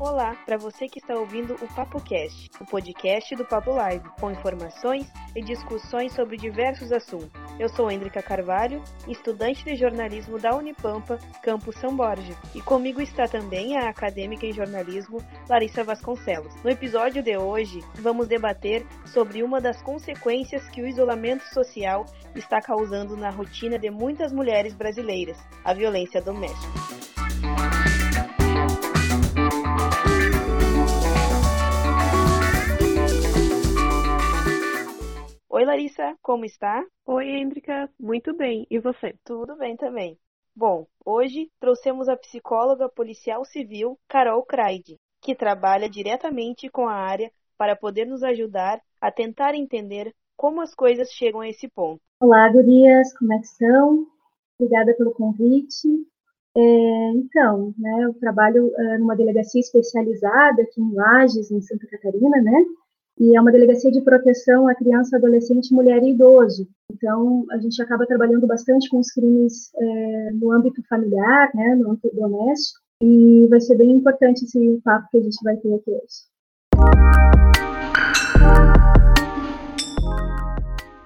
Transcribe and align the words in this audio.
Olá, 0.00 0.34
para 0.44 0.56
você 0.58 0.88
que 0.88 0.98
está 0.98 1.14
ouvindo 1.14 1.54
o 1.62 1.72
Papo 1.72 2.02
Cast, 2.02 2.50
o 2.60 2.66
podcast 2.66 3.36
do 3.36 3.44
Papo 3.44 3.70
Live, 3.70 4.08
com 4.18 4.32
informações 4.32 5.06
e 5.36 5.42
discussões 5.42 6.12
sobre 6.12 6.36
diversos 6.36 6.90
assuntos. 6.90 7.47
Eu 7.58 7.68
sou 7.68 7.90
Hendrika 7.90 8.22
Carvalho, 8.22 8.80
estudante 9.08 9.64
de 9.64 9.74
jornalismo 9.74 10.38
da 10.38 10.54
Unipampa, 10.54 11.18
campus 11.42 11.74
São 11.76 11.96
Borja, 11.96 12.32
e 12.54 12.60
comigo 12.60 13.02
está 13.02 13.26
também 13.26 13.76
a 13.76 13.88
acadêmica 13.88 14.46
em 14.46 14.52
jornalismo 14.52 15.20
Larissa 15.48 15.82
Vasconcelos. 15.82 16.54
No 16.62 16.70
episódio 16.70 17.20
de 17.20 17.36
hoje, 17.36 17.80
vamos 17.96 18.28
debater 18.28 18.86
sobre 19.06 19.42
uma 19.42 19.60
das 19.60 19.82
consequências 19.82 20.68
que 20.68 20.80
o 20.80 20.86
isolamento 20.86 21.42
social 21.52 22.06
está 22.32 22.60
causando 22.60 23.16
na 23.16 23.30
rotina 23.30 23.76
de 23.76 23.90
muitas 23.90 24.32
mulheres 24.32 24.72
brasileiras, 24.72 25.38
a 25.64 25.74
violência 25.74 26.22
doméstica. 26.22 27.07
Larissa, 35.68 36.16
como 36.22 36.46
está? 36.46 36.82
Oi, 37.04 37.28
Hendrika, 37.28 37.90
muito 38.00 38.34
bem. 38.34 38.66
E 38.70 38.78
você? 38.78 39.14
Tudo 39.22 39.54
bem 39.54 39.76
também. 39.76 40.18
Bom, 40.56 40.86
hoje 41.04 41.50
trouxemos 41.60 42.08
a 42.08 42.16
psicóloga 42.16 42.88
policial 42.88 43.44
civil 43.44 43.98
Carol 44.08 44.42
Craide, 44.44 44.96
que 45.20 45.34
trabalha 45.34 45.86
diretamente 45.86 46.70
com 46.70 46.88
a 46.88 46.94
área 46.94 47.30
para 47.58 47.76
poder 47.76 48.06
nos 48.06 48.22
ajudar 48.22 48.80
a 48.98 49.12
tentar 49.12 49.54
entender 49.54 50.14
como 50.38 50.62
as 50.62 50.74
coisas 50.74 51.10
chegam 51.10 51.42
a 51.42 51.48
esse 51.50 51.68
ponto. 51.68 52.00
Olá, 52.18 52.48
gurias, 52.48 53.12
como 53.18 53.34
é 53.34 53.38
que 53.38 53.44
estão? 53.44 54.06
Obrigada 54.58 54.94
pelo 54.94 55.12
convite. 55.12 55.86
É, 56.56 57.10
então, 57.10 57.74
né, 57.76 58.04
eu 58.04 58.14
trabalho 58.14 58.72
é, 58.74 58.96
numa 58.96 59.14
delegacia 59.14 59.60
especializada 59.60 60.62
aqui 60.62 60.80
em 60.80 60.94
Lages, 60.94 61.50
em 61.50 61.60
Santa 61.60 61.86
Catarina, 61.88 62.40
né? 62.40 62.64
E 63.18 63.36
é 63.36 63.40
uma 63.40 63.50
delegacia 63.50 63.90
de 63.90 64.00
proteção 64.00 64.68
à 64.68 64.74
criança, 64.74 65.16
adolescente, 65.16 65.74
mulher 65.74 66.02
e 66.02 66.10
idoso. 66.10 66.68
Então, 66.92 67.44
a 67.50 67.58
gente 67.58 67.80
acaba 67.82 68.06
trabalhando 68.06 68.46
bastante 68.46 68.88
com 68.88 68.98
os 68.98 69.10
crimes 69.10 69.70
é, 69.74 70.30
no 70.34 70.52
âmbito 70.52 70.82
familiar, 70.88 71.50
né, 71.54 71.74
no 71.74 71.90
âmbito 71.90 72.10
doméstico, 72.14 72.80
e 73.02 73.46
vai 73.48 73.60
ser 73.60 73.76
bem 73.76 73.90
importante 73.90 74.44
esse 74.44 74.80
papo 74.84 75.08
que 75.10 75.18
a 75.18 75.22
gente 75.22 75.42
vai 75.42 75.56
ter 75.56 75.74
aqui 75.74 75.90
hoje. 75.90 76.28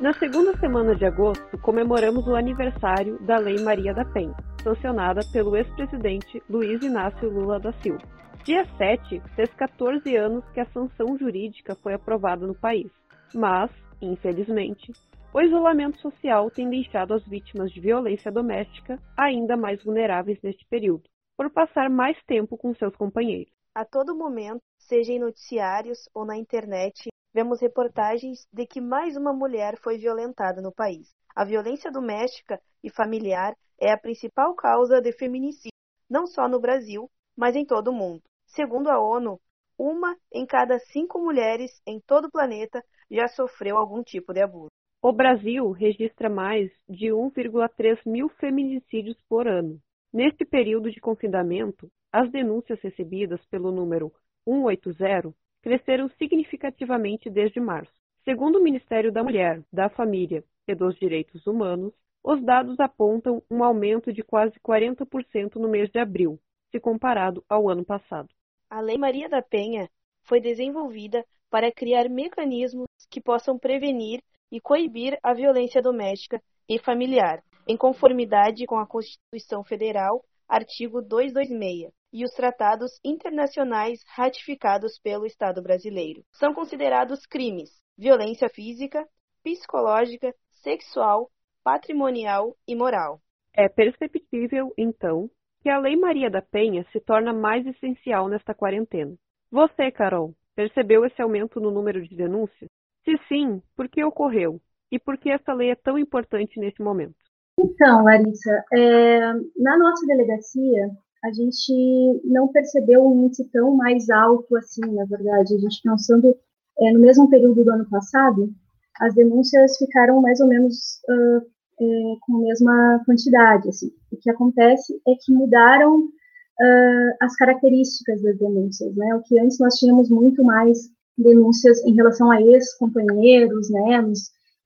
Na 0.01 0.13
segunda 0.15 0.57
semana 0.59 0.97
de 0.97 1.05
agosto, 1.05 1.57
comemoramos 1.59 2.27
o 2.27 2.35
aniversário 2.35 3.19
da 3.25 3.39
Lei 3.39 3.63
Maria 3.63 3.95
da 3.95 4.05
Penha, 4.05 4.35
sancionada 4.63 5.21
pelo 5.33 5.57
ex-presidente 5.57 6.43
Luiz 6.51 6.83
Inácio 6.83 7.31
Lula 7.31 7.61
da 7.61 7.73
Silva. 7.75 8.22
Dia 8.45 8.65
7 8.77 9.21
fez 9.37 9.55
14 9.55 10.17
anos 10.17 10.45
que 10.51 10.59
a 10.59 10.67
sanção 10.73 11.17
jurídica 11.17 11.77
foi 11.77 11.95
aprovada 11.95 12.45
no 12.45 12.57
país, 12.57 12.91
mas, 13.33 13.71
infelizmente, 14.01 14.91
o 15.33 15.41
isolamento 15.41 16.01
social 16.01 16.51
tem 16.51 16.69
deixado 16.69 17.15
as 17.15 17.25
vítimas 17.25 17.71
de 17.71 17.81
violência 17.81 18.33
doméstica 18.33 19.01
ainda 19.17 19.57
mais 19.57 19.81
vulneráveis 19.85 20.43
neste 20.43 20.67
período, 20.67 21.05
por 21.37 21.51
passar 21.51 21.89
mais 21.89 22.21
tempo 22.25 22.59
com 22.59 22.75
seus 22.75 22.97
companheiros. 22.97 23.53
A 23.73 23.85
todo 23.85 24.17
momento, 24.17 24.61
seja 24.77 25.13
em 25.13 25.21
noticiários 25.21 26.09
ou 26.13 26.25
na 26.25 26.37
internet, 26.37 27.11
vemos 27.33 27.61
reportagens 27.61 28.45
de 28.53 28.67
que 28.67 28.81
mais 28.81 29.17
uma 29.17 29.33
mulher 29.33 29.79
foi 29.79 29.99
violentada 29.99 30.61
no 30.61 30.73
país. 30.73 31.15
A 31.33 31.45
violência 31.45 31.93
doméstica 31.93 32.61
e 32.83 32.91
familiar 32.91 33.55
é 33.81 33.93
a 33.93 33.97
principal 33.97 34.53
causa 34.57 35.01
de 35.01 35.13
feminicídio, 35.13 35.71
não 36.11 36.27
só 36.27 36.49
no 36.49 36.59
Brasil, 36.59 37.09
mas 37.37 37.55
em 37.55 37.65
todo 37.65 37.93
o 37.93 37.95
mundo. 37.95 38.21
Segundo 38.55 38.91
a 38.91 39.01
ONU, 39.01 39.41
uma 39.79 40.15
em 40.31 40.45
cada 40.45 40.79
cinco 40.79 41.19
mulheres 41.19 41.81
em 41.87 41.99
todo 42.01 42.27
o 42.27 42.31
planeta 42.31 42.85
já 43.11 43.27
sofreu 43.29 43.79
algum 43.79 44.03
tipo 44.03 44.35
de 44.35 44.43
abuso. 44.43 44.69
O 45.01 45.11
Brasil 45.11 45.71
registra 45.71 46.29
mais 46.29 46.71
de 46.87 47.07
1,3 47.07 47.99
mil 48.05 48.29
feminicídios 48.29 49.17
por 49.27 49.49
ano. 49.49 49.81
Neste 50.13 50.45
período 50.45 50.91
de 50.91 51.01
confinamento, 51.01 51.91
as 52.13 52.31
denúncias 52.31 52.79
recebidas 52.83 53.43
pelo 53.47 53.73
número 53.73 54.13
180 54.45 55.35
cresceram 55.63 56.11
significativamente 56.19 57.31
desde 57.31 57.59
março. 57.59 57.95
Segundo 58.23 58.59
o 58.59 58.63
Ministério 58.63 59.11
da 59.11 59.25
Mulher, 59.25 59.63
da 59.73 59.89
Família 59.89 60.45
e 60.69 60.75
dos 60.75 60.95
Direitos 60.97 61.47
Humanos, 61.47 61.95
os 62.23 62.45
dados 62.45 62.79
apontam 62.79 63.43
um 63.51 63.65
aumento 63.65 64.13
de 64.13 64.23
quase 64.23 64.61
40% 64.61 65.57
no 65.57 65.71
mês 65.71 65.91
de 65.91 65.99
abril, 65.99 66.39
se 66.71 66.79
comparado 66.79 67.43
ao 67.49 67.69
ano 67.69 67.85
passado. 67.85 68.29
A 68.73 68.81
Lei 68.81 68.97
Maria 68.97 69.29
da 69.29 69.43
Penha 69.43 69.87
foi 70.23 70.41
desenvolvida 70.41 71.23
para 71.51 71.71
criar 71.71 72.09
mecanismos 72.09 72.87
que 73.11 73.21
possam 73.21 73.59
prevenir 73.59 74.23
e 74.51 74.63
coibir 74.63 75.19
a 75.23 75.35
violência 75.35 75.83
doméstica 75.83 76.43
e 76.67 76.79
familiar, 76.79 77.43
em 77.69 77.77
conformidade 77.77 78.65
com 78.65 78.79
a 78.79 78.87
Constituição 78.87 79.63
Federal, 79.63 80.25
artigo 80.49 81.03
226, 81.03 81.93
e 82.15 82.25
os 82.25 82.31
tratados 82.31 82.99
internacionais 83.05 84.03
ratificados 84.07 84.99
pelo 84.99 85.27
Estado 85.27 85.63
brasileiro. 85.63 86.25
São 86.33 86.55
considerados 86.55 87.27
crimes: 87.27 87.69
violência 87.99 88.49
física, 88.49 89.07
psicológica, 89.45 90.35
sexual, 90.63 91.31
patrimonial 91.63 92.57
e 92.67 92.75
moral. 92.75 93.21
É 93.55 93.69
perceptível, 93.69 94.73
então, 94.79 95.29
que 95.63 95.71
a 95.71 95.79
Lei 95.79 95.97
Maria 95.97 96.29
da 96.29 96.43
Penha 96.43 96.85
se 96.93 97.01
torna 97.01 97.33
mais 97.33 97.65
essencial 97.67 98.29
nesta 98.29 98.53
quarentena. 98.53 99.15
Você, 99.51 99.91
Carol, 99.93 100.35
percebeu 100.57 101.05
esse 101.05 101.23
aumento 101.23 101.61
no 101.61 101.71
número 101.71 102.03
de 102.03 102.17
denúncias? 102.17 102.69
Se 103.05 103.17
sim, 103.29 103.63
por 103.77 103.89
que 103.89 104.03
ocorreu? 104.05 104.61
E 104.91 104.99
por 104.99 105.17
que 105.17 105.31
essa 105.31 105.53
lei 105.55 105.71
é 105.71 105.75
tão 105.75 105.97
importante 105.97 106.59
nesse 106.59 106.83
momento? 106.83 107.15
Então, 107.59 108.05
Larissa, 108.05 108.65
é, 108.73 109.33
na 109.57 109.79
nossa 109.79 110.07
delegacia, 110.07 110.91
a 111.25 111.33
gente 111.33 112.21
não 112.25 112.49
percebeu 112.49 113.07
um 113.07 113.27
índice 113.27 113.49
tão 113.51 113.77
mais 113.77 114.11
alto 114.11 114.57
assim, 114.57 114.85
na 114.93 115.05
verdade. 115.05 115.55
A 115.55 115.59
gente 115.59 115.81
pensando 115.83 116.37
é, 116.81 116.93
no 116.93 117.01
mesmo 117.01 117.31
período 117.31 117.65
do 117.65 117.71
ano 117.71 117.89
passado, 117.89 118.53
as 119.01 119.15
denúncias 119.15 119.77
ficaram 119.79 120.21
mais 120.21 120.41
ou 120.41 120.49
menos 120.49 121.01
uh, 121.09 121.47
é, 121.83 122.17
com 122.21 122.37
a 122.37 122.41
mesma 122.41 123.03
quantidade. 123.05 123.69
Assim. 123.69 123.91
O 124.11 124.17
que 124.17 124.31
acontece 124.31 124.95
é 125.07 125.15
que 125.21 125.33
mudaram 125.33 126.01
uh, 126.01 127.17
as 127.21 127.35
características 127.37 128.23
das 128.23 128.39
denúncias. 128.39 128.95
Né? 128.95 129.15
O 129.15 129.23
que 129.23 129.39
antes 129.39 129.59
nós 129.59 129.75
tínhamos 129.75 130.09
muito 130.11 130.45
mais 130.45 130.91
denúncias 131.17 131.85
em 131.85 131.95
relação 131.95 132.31
a 132.31 132.41
ex-companheiros, 132.41 133.71
né, 133.71 134.03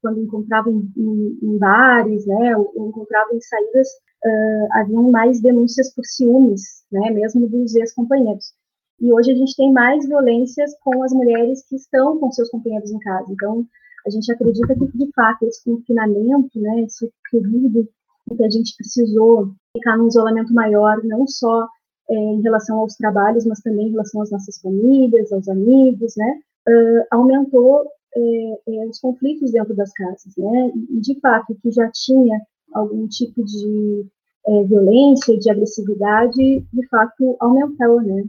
quando 0.00 0.21
encontravam 0.21 0.72
em, 0.72 0.93
em, 0.97 1.38
em, 1.43 1.59
bares, 1.59 2.25
né, 2.26 2.53
encontravam 2.76 3.37
em 3.37 3.41
saídas, 3.41 3.88
uh, 4.25 4.69
haviam 4.72 5.10
mais 5.10 5.41
denúncias 5.41 5.93
por 5.93 6.05
ciúmes, 6.05 6.84
né, 6.93 7.10
mesmo 7.10 7.49
dos 7.49 7.75
ex-companheiros. 7.75 8.53
E 9.00 9.12
hoje 9.12 9.32
a 9.32 9.34
gente 9.34 9.56
tem 9.56 9.72
mais 9.72 10.06
violências 10.06 10.72
com 10.82 11.03
as 11.03 11.12
mulheres 11.12 11.66
que 11.69 11.76
estão 11.76 12.19
com 12.19 12.31
seus 12.31 12.49
companheiros 12.49 12.91
em 12.91 12.99
casa. 13.00 13.31
Então, 13.31 13.66
a 14.06 14.11
gente 14.11 14.31
acredita 14.31 14.75
que, 14.75 14.87
de 14.97 15.11
fato, 15.12 15.44
esse 15.47 15.65
confinamento, 15.65 16.61
né, 16.61 16.83
esse 16.83 17.11
período 17.31 17.89
em 18.31 18.37
que 18.37 18.44
a 18.44 18.50
gente 18.50 18.75
precisou 18.77 19.53
ficar 19.77 19.97
num 19.97 20.06
isolamento 20.06 20.55
maior, 20.55 21.03
não 21.05 21.27
só 21.27 21.69
é, 22.09 22.15
em 22.15 22.41
relação 22.41 22.78
aos 22.78 22.94
trabalhos, 22.94 23.44
mas 23.44 23.61
também 23.61 23.89
em 23.89 23.91
relação 23.91 24.22
às 24.22 24.31
nossas 24.31 24.59
famílias, 24.61 25.33
aos 25.33 25.49
amigos, 25.49 26.15
né, 26.17 26.41
uh, 26.69 27.06
aumentou 27.11 27.84
é, 28.15 28.21
é, 28.69 28.87
os 28.87 29.00
conflitos 29.00 29.50
dentro 29.50 29.75
das 29.75 29.93
casas, 29.93 30.32
né, 30.38 30.73
e, 30.91 31.00
de 31.00 31.19
fato, 31.20 31.56
que 31.61 31.70
já 31.70 31.91
tinha 31.91 32.41
algum 32.73 33.09
tipo 33.09 33.44
de 33.44 34.06
é, 34.47 34.64
violência, 34.64 35.37
de 35.37 35.50
agressividade, 35.50 36.61
de 36.73 36.88
fato, 36.88 37.37
aumentou, 37.41 38.00
né, 38.02 38.25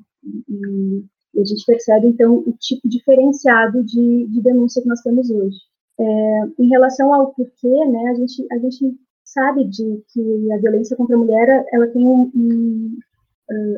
e, 0.50 1.06
e 1.37 1.41
a 1.41 1.45
gente 1.45 1.63
percebe, 1.65 2.07
então, 2.07 2.37
o 2.37 2.51
tipo 2.59 2.89
diferenciado 2.89 3.83
de, 3.83 4.27
de 4.27 4.41
denúncia 4.41 4.81
que 4.81 4.87
nós 4.87 5.01
temos 5.01 5.29
hoje. 5.29 5.57
É, 5.99 6.03
em 6.59 6.67
relação 6.67 7.13
ao 7.13 7.33
porquê, 7.33 7.85
né, 7.85 8.09
a 8.09 8.13
gente, 8.15 8.47
a 8.51 8.57
gente 8.57 8.97
sabe 9.23 9.65
de 9.65 10.03
que 10.11 10.51
a 10.51 10.57
violência 10.57 10.97
contra 10.97 11.15
a 11.15 11.19
mulher, 11.19 11.65
ela 11.71 11.87
tem 11.87 12.05
um, 12.05 12.31
um 12.35 12.97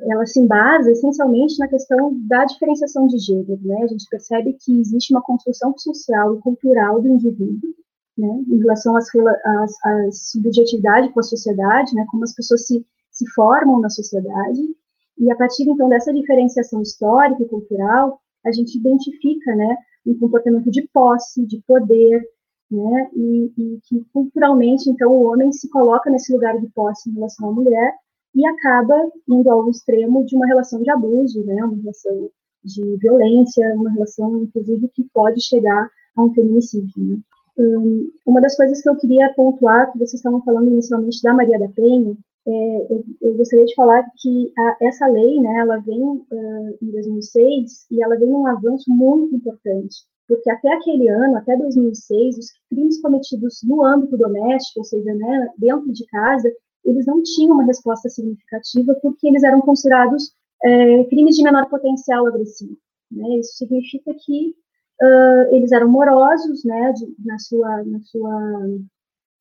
ela 0.08 0.26
se 0.26 0.40
embasa 0.40 0.92
essencialmente 0.92 1.60
na 1.60 1.68
questão 1.68 2.18
da 2.28 2.44
diferenciação 2.46 3.08
de 3.08 3.20
gênero, 3.20 3.60
né? 3.64 3.84
A 3.84 3.88
gente 3.88 4.10
percebe 4.10 4.54
que 4.54 4.80
existe 4.80 5.14
uma 5.14 5.22
construção 5.22 5.78
social 5.78 6.36
e 6.36 6.40
cultural 6.40 7.00
do 7.00 7.08
indivíduo, 7.08 7.70
né? 8.18 8.44
Em 8.48 8.58
relação 8.58 8.96
às, 8.96 9.08
às, 9.46 9.86
às 9.86 10.32
subjetividade 10.32 11.10
com 11.10 11.20
a 11.20 11.24
sociedade, 11.24 11.94
né? 11.94 12.04
Como 12.10 12.24
as 12.24 12.34
pessoas 12.34 12.66
se, 12.66 12.84
se 13.12 13.30
formam 13.32 13.80
na 13.80 13.90
sociedade, 13.90 14.76
e 15.20 15.32
a 15.32 15.36
partir, 15.36 15.64
então, 15.64 15.90
dessa 15.90 16.14
diferenciação 16.14 16.82
histórica 16.82 17.44
e 17.44 17.48
cultural, 17.48 18.20
a 18.46 18.52
gente 18.52 18.78
identifica, 18.78 19.54
né, 19.56 19.78
um 20.06 20.18
comportamento 20.18 20.72
de 20.72 20.88
posse, 20.94 21.46
de 21.46 21.62
poder, 21.68 22.26
né? 22.72 23.10
E, 23.16 23.52
e, 23.58 23.80
que 23.84 24.06
culturalmente, 24.14 24.90
então, 24.90 25.12
o 25.12 25.26
homem 25.26 25.52
se 25.52 25.70
coloca 25.70 26.10
nesse 26.10 26.32
lugar 26.32 26.58
de 26.60 26.68
posse 26.70 27.10
em 27.10 27.14
relação 27.14 27.50
à 27.50 27.52
mulher 27.52 27.94
e 28.36 28.46
acaba 28.48 28.96
indo 29.28 29.50
ao 29.50 29.70
extremo 29.70 30.24
de 30.26 30.36
uma 30.36 30.48
relação 30.48 30.82
de 30.82 30.90
abuso, 30.90 31.44
né? 31.44 31.64
Uma 31.64 31.76
relação 31.76 32.30
de 32.64 32.98
violência, 32.98 33.74
uma 33.76 33.90
relação, 33.90 34.44
inclusive, 34.44 34.88
que 34.90 35.04
pode 35.14 35.42
chegar 35.42 35.90
a 36.16 36.24
um 36.24 36.34
feminicídio. 36.34 36.94
Né? 36.98 37.18
Um, 37.58 38.10
uma 38.26 38.40
das 38.40 38.56
coisas 38.56 38.82
que 38.82 38.90
eu 38.90 38.96
queria 38.96 39.34
pontuar, 39.34 39.92
que 39.92 39.98
vocês 39.98 40.16
estavam 40.16 40.42
falando 40.44 40.70
inicialmente 40.70 41.22
da 41.22 41.34
Maria 41.34 41.60
da 41.60 41.68
Penha, 41.70 42.16
é, 42.50 42.88
eu, 42.90 43.04
eu, 43.22 43.38
gostaria 43.38 43.66
de 43.66 43.76
falar 43.76 44.04
que 44.18 44.52
a, 44.58 44.78
essa 44.82 45.06
lei, 45.08 45.40
né, 45.40 45.60
ela 45.60 45.78
vem 45.78 46.02
uh, 46.02 46.78
em 46.82 46.92
2006 46.92 47.86
e 47.92 48.02
ela 48.02 48.18
vem 48.18 48.28
num 48.28 48.48
avanço 48.48 48.90
muito 48.90 49.36
importante, 49.36 49.98
porque 50.28 50.50
até 50.50 50.74
aquele 50.74 51.10
ano, 51.10 51.38
até 51.38 51.56
2006, 51.56 52.38
os 52.38 52.48
crimes 52.70 53.00
cometidos 53.02 53.60
no 53.64 53.84
âmbito 53.84 54.18
doméstico, 54.18 54.80
ou 54.80 54.84
seja, 54.84 55.14
né, 55.14 55.50
dentro 55.58 55.92
de 55.92 56.06
casa, 56.08 56.52
eles 56.84 57.06
não 57.06 57.22
tinham 57.22 57.54
uma 57.54 57.66
resposta 57.66 58.10
significativa 58.10 58.96
porque 59.02 59.28
eles 59.28 59.44
eram 59.44 59.62
considerados 59.62 60.34
é, 60.64 61.04
crimes 61.06 61.36
de 61.36 61.44
menor 61.44 61.70
potencial 61.70 62.26
agressivo. 62.26 62.78
Né? 63.12 63.40
Isso 63.40 63.58
significa 63.58 64.12
que 64.26 64.56
uh, 65.02 65.56
eles 65.56 65.72
eram 65.72 65.90
morosos 65.90 66.64
né, 66.64 66.94
de, 66.94 67.14
na, 67.24 67.38
sua, 67.38 67.84
na 67.84 68.00
sua 68.02 68.68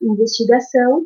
investigação 0.01 1.05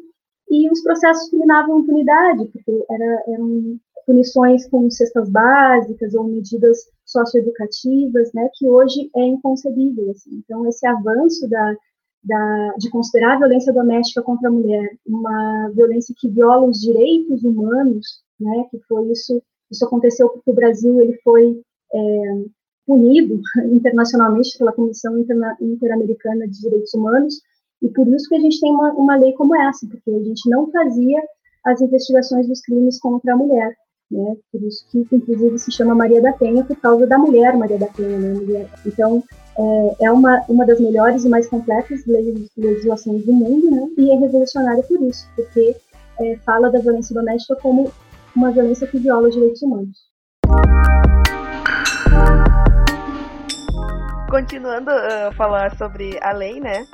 e 0.50 0.70
os 0.70 0.82
processos 0.82 1.30
terminavam 1.30 1.80
impunidade, 1.80 2.46
porque 2.46 2.86
era, 2.90 3.24
eram 3.28 3.80
punições 4.06 4.68
com 4.68 4.90
cestas 4.90 5.30
básicas 5.30 6.14
ou 6.14 6.26
medidas 6.26 6.78
socioeducativas, 7.06 8.32
né, 8.34 8.50
que 8.54 8.68
hoje 8.68 9.10
é 9.16 9.26
inconcebível. 9.26 10.12
Assim. 10.12 10.42
Então, 10.44 10.68
esse 10.68 10.86
avanço 10.86 11.48
da, 11.50 11.76
da, 12.24 12.74
de 12.78 12.90
considerar 12.90 13.36
a 13.36 13.40
violência 13.40 13.74
doméstica 13.74 14.22
contra 14.22 14.50
a 14.50 14.52
mulher 14.52 14.98
uma 15.06 15.70
violência 15.70 16.16
que 16.18 16.30
viola 16.30 16.66
os 16.66 16.80
direitos 16.80 17.44
humanos, 17.44 18.06
né, 18.40 18.66
que 18.70 18.80
foi 18.88 19.12
isso, 19.12 19.42
isso 19.72 19.86
aconteceu 19.86 20.30
porque 20.30 20.52
o 20.52 20.56
Brasil 20.56 21.00
ele 21.02 21.18
foi 21.24 21.62
é, 21.94 22.46
punido 22.86 23.40
internacionalmente 23.72 24.58
pela 24.58 24.74
Comissão 24.74 25.18
Interamericana 25.62 26.48
de 26.48 26.60
Direitos 26.60 26.94
Humanos, 26.94 27.42
e 27.84 27.90
por 27.90 28.08
isso 28.08 28.30
que 28.30 28.36
a 28.36 28.40
gente 28.40 28.62
tem 28.62 28.72
uma, 28.72 28.94
uma 28.94 29.18
lei 29.18 29.34
como 29.34 29.54
essa, 29.56 29.86
porque 29.86 30.10
a 30.10 30.24
gente 30.24 30.50
não 30.50 30.72
fazia 30.72 31.22
as 31.66 31.82
investigações 31.82 32.48
dos 32.48 32.62
crimes 32.62 32.98
contra 33.00 33.34
a 33.34 33.38
mulher, 33.38 33.76
né? 34.10 34.36
Por 34.52 34.64
isso 34.64 34.86
que, 34.90 35.06
inclusive, 35.12 35.60
se 35.60 35.72
chama 35.72 35.94
Maria 35.94 36.22
da 36.22 36.32
Penha 36.32 36.64
por 36.64 36.78
causa 36.78 37.06
da 37.06 37.18
mulher 37.18 37.58
Maria 37.58 37.78
da 37.78 37.88
Penha, 37.88 38.18
né? 38.18 38.34
Mulher. 38.34 38.70
Então, 38.86 39.22
é, 39.58 40.06
é 40.06 40.12
uma, 40.12 40.42
uma 40.48 40.66
das 40.66 40.80
melhores 40.80 41.26
e 41.26 41.30
mais 41.30 41.48
completas 41.48 42.06
legislações 42.58 43.26
do 43.26 43.34
mundo, 43.34 43.70
né? 43.70 43.90
E 43.98 44.12
é 44.12 44.16
revolucionária 44.16 44.84
por 44.84 45.02
isso, 45.02 45.28
porque 45.36 45.76
é, 46.22 46.38
fala 46.46 46.70
da 46.70 46.80
violência 46.80 47.14
doméstica 47.14 47.58
como 47.62 47.92
uma 48.34 48.52
violência 48.52 48.88
que 48.88 48.98
viola 48.98 49.28
os 49.28 49.34
direitos 49.34 49.62
humanos. 49.62 49.98
Continuando 54.30 54.90
a 54.90 55.30
uh, 55.30 55.36
falar 55.36 55.78
sobre 55.78 56.18
a 56.24 56.32
lei, 56.32 56.60
né? 56.60 56.86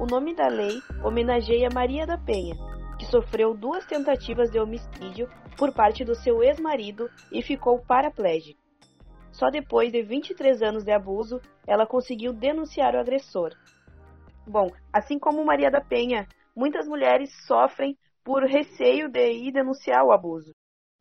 O 0.00 0.06
nome 0.06 0.32
da 0.32 0.46
lei 0.46 0.80
homenageia 1.02 1.68
Maria 1.74 2.06
da 2.06 2.16
Penha, 2.16 2.54
que 3.00 3.04
sofreu 3.06 3.52
duas 3.52 3.84
tentativas 3.84 4.48
de 4.48 4.60
homicídio 4.60 5.28
por 5.56 5.74
parte 5.74 6.04
do 6.04 6.14
seu 6.14 6.40
ex-marido 6.40 7.10
e 7.32 7.42
ficou 7.42 7.80
paraplégica. 7.80 8.60
Só 9.32 9.50
depois 9.50 9.90
de 9.90 10.00
23 10.00 10.62
anos 10.62 10.84
de 10.84 10.92
abuso, 10.92 11.40
ela 11.66 11.84
conseguiu 11.84 12.32
denunciar 12.32 12.94
o 12.94 13.00
agressor. 13.00 13.50
Bom, 14.46 14.70
assim 14.92 15.18
como 15.18 15.44
Maria 15.44 15.68
da 15.68 15.80
Penha, 15.80 16.28
muitas 16.54 16.86
mulheres 16.86 17.30
sofrem 17.44 17.98
por 18.22 18.44
receio 18.44 19.08
de 19.08 19.32
ir 19.32 19.50
denunciar 19.50 20.04
o 20.04 20.12
abuso. 20.12 20.52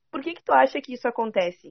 Por 0.09 0.21
que, 0.21 0.33
que 0.33 0.43
tu 0.43 0.51
acha 0.51 0.81
que 0.81 0.93
isso 0.93 1.07
acontece? 1.07 1.69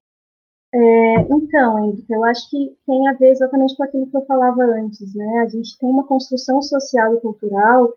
É, 0.74 1.20
então, 1.30 1.78
Henrique, 1.78 2.12
eu 2.12 2.24
acho 2.24 2.50
que 2.50 2.76
tem 2.86 3.08
a 3.08 3.12
ver 3.14 3.30
exatamente 3.30 3.76
com 3.76 3.84
aquilo 3.84 4.06
que 4.08 4.16
eu 4.16 4.26
falava 4.26 4.62
antes, 4.62 5.14
né? 5.14 5.40
A 5.40 5.48
gente 5.48 5.78
tem 5.78 5.88
uma 5.88 6.06
construção 6.06 6.60
social 6.60 7.14
e 7.14 7.20
cultural 7.20 7.92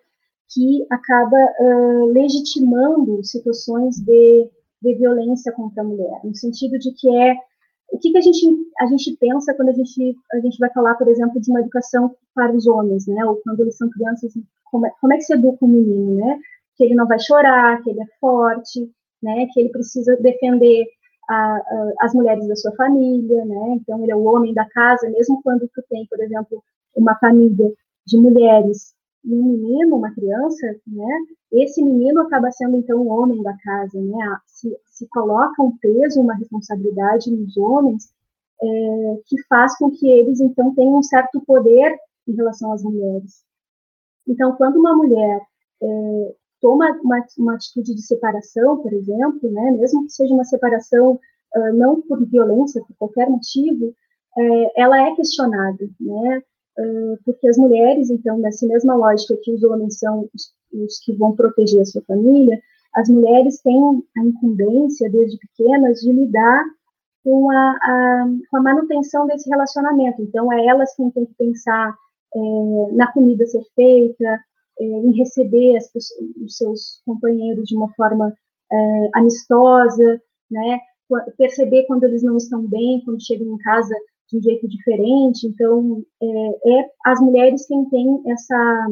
que 0.54 0.86
acaba 0.90 1.38
uh, 1.60 2.06
legitimando 2.06 3.24
situações 3.24 3.98
de, 4.00 4.50
de 4.82 4.96
violência 4.96 5.52
contra 5.52 5.82
a 5.82 5.86
mulher, 5.86 6.22
no 6.24 6.36
sentido 6.36 6.78
de 6.80 6.92
que 6.94 7.10
é 7.16 7.36
o 7.92 7.98
que, 7.98 8.12
que 8.12 8.18
a 8.18 8.22
gente 8.22 8.46
a 8.80 8.86
gente 8.86 9.18
pensa 9.20 9.54
quando 9.56 9.70
a 9.70 9.74
gente 9.74 10.16
a 10.34 10.40
gente 10.40 10.58
vai 10.60 10.70
falar, 10.72 10.96
por 10.96 11.08
exemplo, 11.08 11.42
de 11.42 11.50
uma 11.50 11.62
educação 11.62 12.16
para 12.36 12.56
os 12.56 12.68
homens, 12.68 13.08
né? 13.08 13.26
Ou 13.26 13.38
quando 13.38 13.62
eles 13.62 13.78
são 13.78 13.90
crianças, 13.90 14.34
como 14.66 14.86
é, 14.86 14.92
como 15.02 15.14
é 15.14 15.18
que 15.18 15.24
se 15.24 15.34
educa 15.34 15.66
um 15.66 15.68
menino, 15.68 16.16
né? 16.16 16.40
Que 16.76 16.84
ele 16.86 16.96
não 16.96 17.08
vai 17.08 17.20
chorar, 17.20 17.82
que 17.82 17.90
ele 17.90 18.02
é 18.02 18.06
forte, 18.22 18.92
né? 19.22 19.48
Que 19.52 19.60
ele 19.60 19.70
precisa 19.70 20.16
defender 20.18 20.88
a, 21.30 21.36
a, 21.36 21.94
as 22.02 22.14
mulheres 22.14 22.48
da 22.48 22.56
sua 22.56 22.72
família, 22.76 23.46
né? 23.46 23.78
Então 23.80 24.02
ele 24.02 24.12
é 24.12 24.16
o 24.16 24.24
homem 24.24 24.54
da 24.54 24.66
casa, 24.66 25.10
mesmo 25.10 25.42
quando 25.44 25.70
tu 25.74 25.84
tem, 25.90 26.06
por 26.08 26.20
exemplo, 26.20 26.64
uma 26.96 27.16
família 27.20 27.72
de 28.06 28.18
mulheres 28.18 28.94
e 29.24 29.34
um 29.34 29.44
menino, 29.44 29.98
uma 29.98 30.12
criança, 30.12 30.76
né? 30.88 31.20
Esse 31.52 31.84
menino 31.84 32.22
acaba 32.22 32.52
sendo 32.52 32.78
então 32.78 33.00
o 33.02 33.08
homem 33.08 33.44
da 33.44 33.56
casa, 33.58 34.02
né? 34.02 34.38
Se, 34.48 34.76
se 34.88 35.08
coloca 35.10 35.62
um 35.62 35.78
peso, 35.78 36.20
uma 36.20 36.36
responsabilidade 36.36 37.32
nos 37.32 37.56
homens 37.58 38.10
é, 38.62 39.22
que 39.26 39.42
faz 39.44 39.78
com 39.78 39.92
que 39.92 40.10
eles 40.10 40.40
então 40.40 40.74
tenham 40.74 40.98
um 40.98 41.04
certo 41.04 41.42
poder 41.42 41.96
em 42.28 42.34
relação 42.34 42.74
às 42.74 42.84
mulheres. 42.84 43.44
Então, 44.28 44.56
quando 44.56 44.78
uma 44.78 44.96
mulher 44.96 45.42
é, 45.82 46.36
toma 46.62 46.92
uma, 47.04 47.24
uma 47.38 47.56
atitude 47.56 47.96
de 47.96 48.02
separação, 48.02 48.78
por 48.78 48.94
exemplo, 48.94 49.50
né, 49.52 49.72
mesmo 49.72 50.06
que 50.06 50.12
seja 50.12 50.34
uma 50.34 50.44
separação 50.44 51.20
uh, 51.56 51.74
não 51.74 52.02
por 52.02 52.26
violência, 52.26 52.82
por 52.82 52.96
qualquer 52.98 53.30
motivo, 53.30 53.94
é, 54.38 54.82
ela 54.82 55.02
é 55.02 55.16
questionada, 55.16 55.90
né, 56.00 56.44
uh, 56.78 57.18
porque 57.26 57.48
as 57.48 57.58
mulheres, 57.58 58.10
então, 58.10 58.38
nessa 58.38 58.66
mesma 58.68 58.96
lógica 58.96 59.38
que 59.42 59.52
os 59.52 59.64
homens 59.64 59.98
são 60.00 60.30
os, 60.34 60.54
os, 60.74 61.00
que 61.00 61.14
vão 61.14 61.36
proteger 61.36 61.82
a 61.82 61.86
sua 61.86 62.02
família, 62.04 62.60
as 62.96 63.10
mulheres 63.10 63.62
têm 63.62 64.04
a 64.18 64.22
incumbência, 64.22 65.10
desde 65.10 65.38
pequenas, 65.38 66.00
de 66.00 66.12
lidar 66.12 66.64
com 67.24 67.52
a, 67.52 67.56
a, 67.56 68.28
com 68.50 68.58
a 68.58 68.62
manutenção 68.62 69.28
desse 69.28 69.50
relacionamento. 69.50 70.22
Então, 70.22 70.52
é 70.52 70.66
elas 70.66 70.96
quem 70.96 71.12
tem 71.12 71.26
que 71.26 71.34
pensar 71.36 71.96
é, 72.36 72.40
na 72.94 73.12
comida 73.12 73.46
ser 73.46 73.64
feita, 73.76 74.40
é, 74.80 74.84
em 74.84 75.12
receber 75.18 75.78
as, 75.78 75.90
os 76.44 76.58
seus 76.58 77.02
companheiros 77.06 77.66
de 77.66 77.76
uma 77.76 77.92
forma 77.94 78.34
é, 78.72 79.10
amistosa, 79.14 80.22
né? 80.50 80.80
Perceber 81.38 81.86
quando 81.86 82.04
eles 82.04 82.22
não 82.22 82.38
estão 82.38 82.66
bem, 82.68 83.02
quando 83.04 83.26
chegam 83.26 83.48
em 83.48 83.58
casa 83.58 83.96
de 84.30 84.38
um 84.38 84.42
jeito 84.42 84.68
diferente. 84.68 85.48
Então, 85.48 86.04
é, 86.22 86.80
é 86.80 86.90
as 87.06 87.20
mulheres 87.20 87.66
quem 87.66 87.86
têm 87.90 88.22
essa 88.28 88.88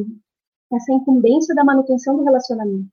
essa 0.73 0.91
incumbência 0.91 1.55
da 1.55 1.63
manutenção 1.63 2.17
do 2.17 2.23
relacionamento. 2.23 2.89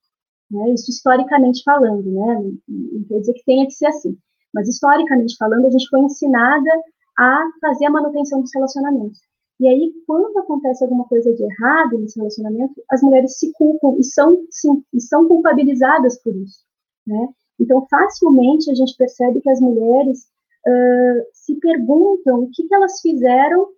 Né? 0.51 0.75
Isso 0.75 0.91
historicamente 0.91 1.63
falando, 1.65 2.05
né? 2.05 2.53
Não 2.69 3.05
quer 3.09 3.21
dizer 3.21 3.33
que 3.33 3.45
tenha 3.45 3.67
que 3.67 3.73
ser 3.73 3.87
assim, 3.87 4.17
mas 4.53 4.69
historicamente 4.69 5.37
falando, 5.37 5.67
a 5.67 5.71
gente 5.71 5.89
foi 5.89 6.01
ensinada 6.01 6.71
a 7.19 7.51
fazer 7.61 7.87
a 7.87 7.91
manutenção 7.91 8.41
dos 8.41 8.55
relacionamentos. 8.55 9.19
E 9.61 9.69
aí, 9.69 9.93
quando 10.07 10.37
acontece 10.39 10.83
alguma 10.83 11.05
coisa 11.07 11.33
de 11.33 11.43
errado 11.43 11.99
nesse 11.99 12.19
relacionamento, 12.19 12.83
as 12.91 13.03
mulheres 13.03 13.39
se 13.39 13.53
culpam 13.53 13.97
e 13.99 14.05
são, 14.05 14.45
sim, 14.51 14.83
e 14.93 15.01
são 15.01 15.29
culpabilizadas 15.29 16.21
por 16.21 16.35
isso. 16.35 16.65
Né? 17.07 17.29
Então, 17.61 17.87
facilmente 17.89 18.71
a 18.71 18.75
gente 18.75 18.97
percebe 18.97 19.41
que 19.41 19.49
as 19.49 19.61
mulheres 19.61 20.27
uh, 20.67 21.27
se 21.33 21.55
perguntam 21.57 22.41
o 22.41 22.51
que, 22.51 22.67
que 22.67 22.75
elas 22.75 23.01
fizeram 23.01 23.69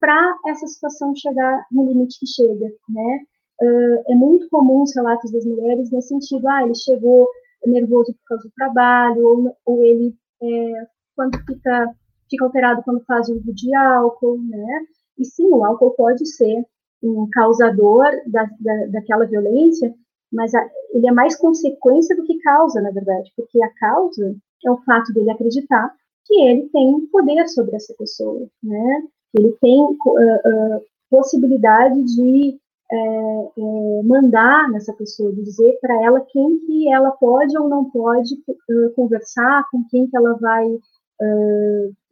para 0.00 0.36
essa 0.48 0.66
situação 0.66 1.14
chegar 1.14 1.64
no 1.70 1.86
limite 1.86 2.18
que 2.18 2.26
chega. 2.26 2.66
Né? 2.88 3.20
Uh, 3.62 4.12
é 4.12 4.14
muito 4.14 4.48
comum 4.48 4.82
os 4.82 4.94
relatos 4.94 5.30
das 5.30 5.44
mulheres 5.44 5.90
nesse 5.90 6.08
sentido: 6.08 6.48
ah, 6.48 6.64
ele 6.64 6.74
chegou 6.74 7.28
nervoso 7.66 8.12
por 8.14 8.24
causa 8.26 8.48
do 8.48 8.54
trabalho, 8.54 9.26
ou, 9.26 9.56
ou 9.66 9.84
ele, 9.84 10.16
é, 10.42 10.86
quando 11.14 11.38
fica, 11.44 11.94
fica 12.28 12.44
alterado 12.44 12.82
quando 12.82 13.04
faz 13.04 13.28
uso 13.28 13.52
de 13.52 13.74
álcool, 13.74 14.40
né? 14.42 14.86
E 15.20 15.24
sim, 15.24 15.46
o 15.48 15.64
álcool 15.64 15.90
pode 15.92 16.26
ser 16.26 16.64
um 17.02 17.28
causador 17.30 18.06
da, 18.26 18.44
da, 18.58 18.86
daquela 18.86 19.26
violência, 19.26 19.94
mas 20.32 20.54
a, 20.54 20.68
ele 20.92 21.08
é 21.08 21.12
mais 21.12 21.36
consequência 21.36 22.16
do 22.16 22.24
que 22.24 22.38
causa, 22.40 22.80
na 22.80 22.90
verdade, 22.90 23.30
porque 23.36 23.62
a 23.62 23.70
causa 23.74 24.34
é 24.64 24.70
o 24.70 24.78
fato 24.78 25.12
dele 25.12 25.30
acreditar 25.30 25.94
que 26.24 26.40
ele 26.42 26.68
tem 26.68 27.06
poder 27.06 27.48
sobre 27.48 27.76
essa 27.76 27.94
pessoa, 27.98 28.46
né? 28.62 29.02
Ele 29.34 29.52
tem 29.60 29.82
uh, 29.82 29.96
uh, 29.96 30.80
possibilidade 31.10 32.02
de 32.04 32.58
é, 32.92 34.02
mandar 34.04 34.68
nessa 34.68 34.92
pessoa, 34.92 35.32
de 35.32 35.44
dizer 35.44 35.78
para 35.80 36.02
ela 36.02 36.20
quem 36.22 36.58
que 36.66 36.92
ela 36.92 37.12
pode 37.12 37.56
ou 37.56 37.68
não 37.68 37.88
pode 37.88 38.34
uh, 38.34 38.90
conversar, 38.96 39.64
com 39.70 39.84
quem 39.88 40.08
que 40.08 40.16
ela 40.16 40.34
vai, 40.34 40.66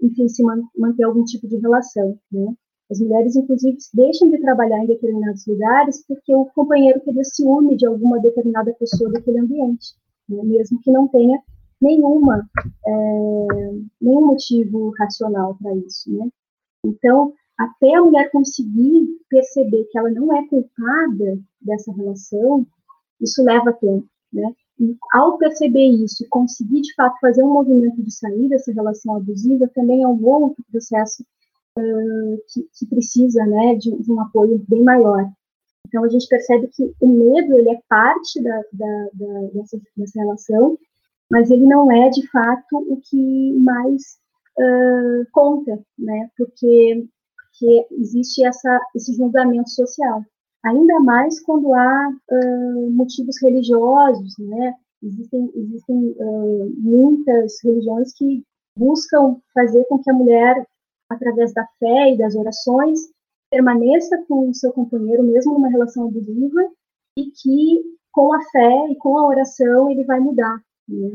enfim, 0.00 0.28
se 0.28 0.42
man 0.42 0.62
manter 0.76 1.02
algum 1.02 1.24
tipo 1.24 1.48
de 1.48 1.56
relação, 1.56 2.16
né? 2.30 2.54
As 2.90 3.00
mulheres, 3.00 3.36
inclusive, 3.36 3.76
deixam 3.92 4.30
de 4.30 4.38
trabalhar 4.38 4.82
em 4.82 4.86
determinados 4.86 5.46
lugares 5.46 6.04
porque 6.06 6.34
o 6.34 6.46
companheiro 6.46 7.00
teria 7.00 7.24
ciúme 7.24 7.76
de 7.76 7.86
alguma 7.86 8.18
determinada 8.18 8.72
pessoa 8.74 9.10
daquele 9.12 9.40
ambiente, 9.40 9.94
né? 10.28 10.42
mesmo 10.42 10.80
que 10.80 10.90
não 10.90 11.06
tenha 11.06 11.38
nenhuma, 11.80 12.48
é, 12.86 13.46
nenhum 14.00 14.26
motivo 14.26 14.90
racional 14.98 15.56
para 15.60 15.74
isso. 15.76 16.10
Né? 16.10 16.28
Então, 16.84 17.34
até 17.58 17.94
a 17.94 18.02
mulher 18.02 18.30
conseguir 18.30 19.06
perceber 19.28 19.84
que 19.90 19.98
ela 19.98 20.10
não 20.10 20.34
é 20.34 20.46
culpada 20.48 21.38
dessa 21.60 21.92
relação, 21.92 22.66
isso 23.20 23.42
leva 23.42 23.72
tempo. 23.72 24.06
Né? 24.32 24.50
E 24.80 24.96
ao 25.12 25.36
perceber 25.36 25.88
isso 25.88 26.24
e 26.24 26.28
conseguir, 26.28 26.80
de 26.80 26.94
fato, 26.94 27.18
fazer 27.20 27.42
um 27.42 27.52
movimento 27.52 28.02
de 28.02 28.12
sair 28.12 28.48
dessa 28.48 28.72
relação 28.72 29.16
abusiva, 29.16 29.68
também 29.74 30.02
é 30.02 30.08
um 30.08 30.24
outro 30.24 30.64
processo 30.70 31.24
que, 32.52 32.68
que, 32.78 32.86
precisa 32.86 33.44
né, 33.46 33.74
de, 33.76 33.90
de, 34.02 34.12
um 34.12 34.20
apoio 34.20 34.64
bem 34.68 34.82
maior. 34.82 35.28
Então, 35.86 36.04
a 36.04 36.08
gente 36.08 36.28
percebe 36.28 36.68
que 36.68 36.92
o 37.00 37.06
medo 37.06 37.56
ele 37.56 37.70
é 37.70 37.80
parte 37.88 38.42
da, 38.42 38.62
da, 38.72 39.08
da, 39.14 39.40
dessa, 39.54 39.80
dessa 39.96 40.20
relação, 40.20 40.78
mas 41.30 41.50
ele 41.50 41.66
não 41.66 41.90
é, 41.90 42.08
de 42.10 42.26
fato, 42.28 42.76
o 42.76 43.00
que 43.02 43.52
mais 43.58 44.02
uh, 44.58 45.26
conta, 45.32 45.78
né? 45.98 46.28
porque, 46.36 47.06
porque 47.36 47.86
existe 47.92 48.44
essa, 48.44 48.80
esse 48.94 49.14
julgamento 49.14 49.70
social 49.70 50.22
ainda 50.64 51.00
mais 51.00 51.40
quando 51.40 51.72
há 51.74 52.08
uh, 52.30 52.90
motivos 52.90 53.40
religiosos, 53.42 54.34
né? 54.38 54.74
Existem, 55.02 55.50
existem 55.54 56.16
uh, 56.18 56.72
muitas 56.76 57.62
religiões 57.62 58.12
que 58.14 58.44
buscam 58.76 59.36
fazer 59.54 59.84
com 59.84 59.98
que 59.98 60.10
a 60.10 60.14
mulher, 60.14 60.66
através 61.10 61.52
da 61.52 61.66
fé 61.78 62.12
e 62.12 62.18
das 62.18 62.34
orações, 62.34 63.00
permaneça 63.50 64.22
com 64.28 64.50
o 64.50 64.54
seu 64.54 64.72
companheiro, 64.72 65.22
mesmo 65.22 65.54
numa 65.54 65.68
relação 65.68 66.08
abusiva, 66.08 66.68
e 67.16 67.30
que 67.30 67.82
com 68.12 68.32
a 68.32 68.42
fé 68.50 68.90
e 68.90 68.96
com 68.96 69.16
a 69.18 69.26
oração 69.26 69.90
ele 69.90 70.04
vai 70.04 70.20
mudar. 70.20 70.60
Né? 70.88 71.12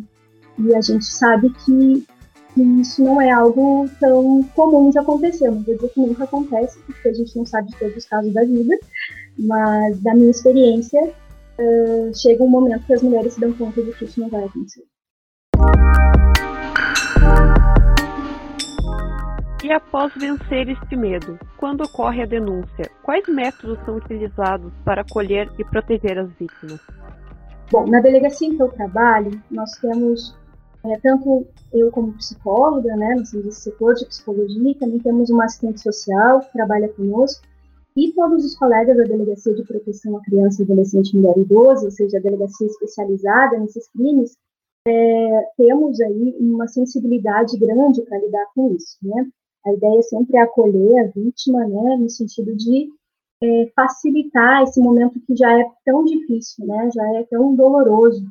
E 0.60 0.76
a 0.76 0.82
gente 0.82 1.06
sabe 1.06 1.50
que, 1.50 2.06
que 2.54 2.62
isso 2.82 3.04
não 3.04 3.22
é 3.22 3.32
algo 3.32 3.90
tão 4.00 4.44
comum 4.56 4.90
de 4.90 5.00
acontecer. 5.00 5.50
Não 5.50 5.62
vou 5.62 5.76
dizer 5.76 5.90
que 5.90 6.00
nunca 6.00 6.24
acontece, 6.24 6.80
porque 6.86 7.10
a 7.10 7.14
gente 7.14 7.36
não 7.36 7.46
sabe 7.46 7.70
de 7.70 7.78
todos 7.78 7.98
os 7.98 8.06
casos 8.06 8.34
da 8.34 8.44
vida, 8.44 8.78
mas 9.38 10.00
da 10.02 10.14
minha 10.14 10.32
experiência, 10.32 11.02
uh, 11.04 12.16
chega 12.16 12.44
um 12.44 12.50
momento 12.50 12.86
que 12.86 12.94
as 12.94 13.02
mulheres 13.02 13.34
se 13.34 13.40
dão 13.40 13.54
conta 13.54 13.82
de 13.82 13.92
que 13.94 14.06
isso 14.06 14.20
não 14.20 14.30
vai 14.30 14.44
acontecer. 14.44 14.84
E 19.64 19.72
após 19.72 20.14
vencer 20.16 20.68
este 20.68 20.94
medo, 20.94 21.40
quando 21.56 21.86
ocorre 21.86 22.22
a 22.22 22.26
denúncia, 22.26 22.92
quais 23.02 23.26
métodos 23.30 23.80
são 23.86 23.96
utilizados 23.96 24.74
para 24.84 25.04
acolher 25.04 25.50
e 25.58 25.64
proteger 25.64 26.20
as 26.20 26.30
vítimas? 26.34 26.82
Bom, 27.72 27.88
na 27.88 28.02
delegacia 28.02 28.50
em 28.50 28.58
que 28.58 28.62
eu 28.62 28.68
trabalho, 28.68 29.32
nós 29.50 29.72
temos, 29.78 30.38
é, 30.84 31.00
tanto 31.00 31.48
eu 31.72 31.90
como 31.92 32.12
psicóloga, 32.12 32.94
né, 32.98 33.16
no 33.16 33.52
setor 33.54 33.94
de 33.94 34.06
psicologia, 34.06 34.76
também 34.78 35.00
temos 35.00 35.30
uma 35.30 35.46
assistente 35.46 35.80
social 35.80 36.42
que 36.42 36.52
trabalha 36.52 36.90
conosco, 36.90 37.42
e 37.96 38.12
todos 38.12 38.44
os 38.44 38.58
colegas 38.58 38.98
da 38.98 39.04
Delegacia 39.04 39.54
de 39.54 39.64
Proteção 39.64 40.18
à 40.18 40.22
Criança, 40.24 40.64
Adolescente, 40.64 41.16
Mulher 41.16 41.38
Idoso, 41.38 41.86
ou 41.86 41.92
seja, 41.92 42.18
a 42.18 42.22
delegacia 42.22 42.68
especializada 42.68 43.58
nesses 43.60 43.88
crimes, 43.88 44.36
é, 44.86 45.42
temos 45.56 46.02
aí 46.02 46.36
uma 46.38 46.68
sensibilidade 46.68 47.58
grande 47.58 48.02
para 48.02 48.20
lidar 48.20 48.46
com 48.54 48.76
isso, 48.76 48.98
né? 49.02 49.26
A 49.66 49.74
ideia 49.74 50.02
sempre 50.04 50.38
é 50.38 50.42
acolher 50.42 51.00
a 51.00 51.08
vítima, 51.08 51.66
né, 51.66 51.98
no 51.98 52.10
sentido 52.10 52.56
de 52.56 52.90
é, 53.42 53.72
facilitar 53.76 54.64
esse 54.64 54.80
momento 54.80 55.20
que 55.22 55.36
já 55.36 55.60
é 55.60 55.66
tão 55.86 56.04
difícil, 56.06 56.66
né, 56.66 56.90
já 56.94 57.04
é 57.18 57.24
tão 57.24 57.56
doloroso, 57.56 58.26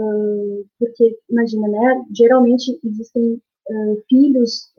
uh, 0.00 0.66
porque, 0.78 1.18
imagina, 1.30 1.68
né, 1.68 2.04
geralmente 2.16 2.78
existem 2.84 3.40
uh, 3.70 4.02
filhos 4.08 4.72